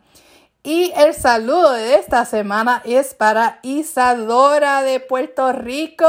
Y 0.65 0.91
el 0.97 1.13
saludo 1.13 1.73
de 1.73 1.93
esta 1.93 2.25
semana 2.25 2.81
es 2.85 3.13
para 3.13 3.59
Isadora 3.61 4.81
de 4.81 4.99
Puerto 4.99 5.51
Rico. 5.51 6.07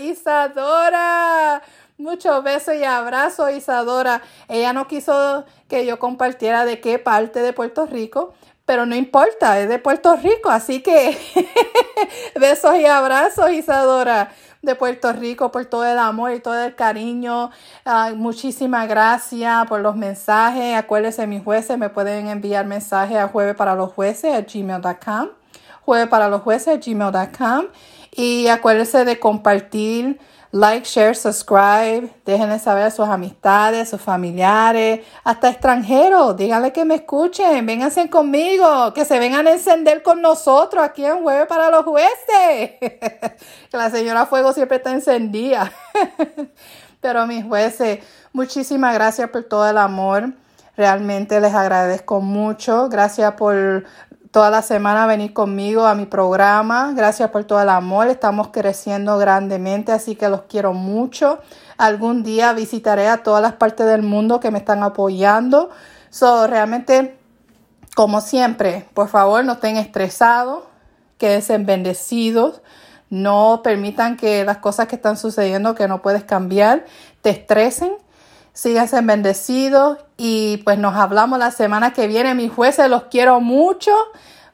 Isadora. 0.00 1.60
Muchos 2.02 2.42
besos 2.42 2.74
y 2.74 2.82
abrazos, 2.82 3.52
Isadora. 3.52 4.22
Ella 4.48 4.72
no 4.72 4.88
quiso 4.88 5.44
que 5.68 5.86
yo 5.86 6.00
compartiera 6.00 6.64
de 6.64 6.80
qué 6.80 6.98
parte 6.98 7.42
de 7.42 7.52
Puerto 7.52 7.86
Rico, 7.86 8.34
pero 8.66 8.86
no 8.86 8.96
importa, 8.96 9.60
es 9.60 9.68
de 9.68 9.78
Puerto 9.78 10.16
Rico, 10.16 10.50
así 10.50 10.82
que 10.82 11.16
besos 12.40 12.74
y 12.74 12.86
abrazos, 12.86 13.52
Isadora 13.52 14.32
de 14.62 14.74
Puerto 14.74 15.12
Rico 15.12 15.52
por 15.52 15.66
todo 15.66 15.86
el 15.86 15.96
amor 15.96 16.32
y 16.32 16.40
todo 16.40 16.60
el 16.64 16.74
cariño. 16.74 17.52
muchísimas 18.16 18.88
gracias 18.88 19.64
por 19.68 19.78
los 19.78 19.94
mensajes. 19.94 20.74
Acuérdense, 20.74 21.28
mis 21.28 21.44
jueces 21.44 21.78
me 21.78 21.88
pueden 21.88 22.26
enviar 22.26 22.66
mensajes 22.66 23.16
a 23.16 23.28
jueves 23.28 23.54
para 23.54 23.76
los 23.76 23.92
jueces 23.92 24.34
a 24.34 24.40
gmail.com. 24.40 25.28
Jueves 25.82 26.08
para 26.08 26.28
los 26.28 26.42
jueces 26.42 26.84
gmail.com. 26.84 27.66
Y 28.10 28.48
acuérdense 28.48 29.04
de 29.04 29.20
compartir 29.20 30.18
Like, 30.54 30.86
share, 30.86 31.14
subscribe. 31.14 32.10
Déjenle 32.26 32.58
saber 32.58 32.84
a 32.84 32.90
sus 32.90 33.08
amistades, 33.08 33.88
sus 33.88 34.02
familiares, 34.02 35.00
hasta 35.24 35.48
extranjeros. 35.48 36.36
Díganle 36.36 36.74
que 36.74 36.84
me 36.84 36.96
escuchen. 36.96 37.64
Vénganse 37.64 38.10
conmigo. 38.10 38.92
Que 38.92 39.06
se 39.06 39.18
vengan 39.18 39.46
a 39.46 39.52
encender 39.52 40.02
con 40.02 40.20
nosotros 40.20 40.84
aquí 40.84 41.06
en 41.06 41.22
Jueves 41.22 41.46
para 41.46 41.70
los 41.70 41.86
Jueces. 41.86 42.12
que 42.78 43.76
la 43.76 43.88
señora 43.88 44.26
Fuego 44.26 44.52
siempre 44.52 44.76
está 44.76 44.92
encendida. 44.92 45.72
Pero 47.00 47.26
mis 47.26 47.44
jueces, 47.44 48.00
muchísimas 48.34 48.92
gracias 48.94 49.30
por 49.30 49.44
todo 49.44 49.68
el 49.68 49.78
amor. 49.78 50.34
Realmente 50.76 51.40
les 51.40 51.54
agradezco 51.54 52.20
mucho. 52.20 52.90
Gracias 52.90 53.32
por 53.32 53.84
toda 54.32 54.50
la 54.50 54.62
semana 54.62 55.06
venir 55.06 55.34
conmigo 55.34 55.86
a 55.86 55.94
mi 55.94 56.06
programa. 56.06 56.92
Gracias 56.96 57.30
por 57.30 57.44
todo 57.44 57.60
el 57.60 57.68
amor. 57.68 58.08
Estamos 58.08 58.48
creciendo 58.48 59.18
grandemente, 59.18 59.92
así 59.92 60.16
que 60.16 60.28
los 60.30 60.42
quiero 60.42 60.72
mucho. 60.72 61.38
Algún 61.76 62.22
día 62.22 62.54
visitaré 62.54 63.08
a 63.08 63.22
todas 63.22 63.42
las 63.42 63.52
partes 63.52 63.86
del 63.86 64.02
mundo 64.02 64.40
que 64.40 64.50
me 64.50 64.58
están 64.58 64.82
apoyando. 64.82 65.70
So, 66.08 66.46
realmente, 66.46 67.18
como 67.94 68.22
siempre, 68.22 68.88
por 68.94 69.08
favor, 69.08 69.44
no 69.44 69.52
estén 69.52 69.76
estresados, 69.76 70.64
quédense 71.18 71.58
bendecidos. 71.58 72.62
No 73.10 73.60
permitan 73.62 74.16
que 74.16 74.42
las 74.44 74.56
cosas 74.58 74.88
que 74.88 74.96
están 74.96 75.18
sucediendo, 75.18 75.74
que 75.74 75.86
no 75.86 76.00
puedes 76.00 76.24
cambiar, 76.24 76.86
te 77.20 77.28
estresen. 77.28 77.92
Síganse 78.52 79.00
bendecidos 79.00 79.98
y 80.16 80.58
pues 80.58 80.78
nos 80.78 80.94
hablamos 80.94 81.38
la 81.38 81.50
semana 81.50 81.92
que 81.92 82.06
viene. 82.06 82.34
Mis 82.34 82.52
jueces 82.52 82.88
los 82.88 83.04
quiero 83.04 83.40
mucho. 83.40 83.92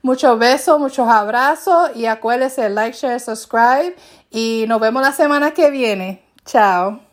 Muchos 0.03 0.39
besos, 0.39 0.79
muchos 0.79 1.09
abrazos 1.09 1.91
y 1.97 2.07
acuérdense 2.07 2.69
like, 2.69 2.97
share, 2.97 3.19
subscribe 3.19 3.97
y 4.31 4.65
nos 4.69 4.81
vemos 4.81 5.03
la 5.03 5.13
semana 5.13 5.51
que 5.53 5.71
viene. 5.71 6.23
Chao. 6.45 7.08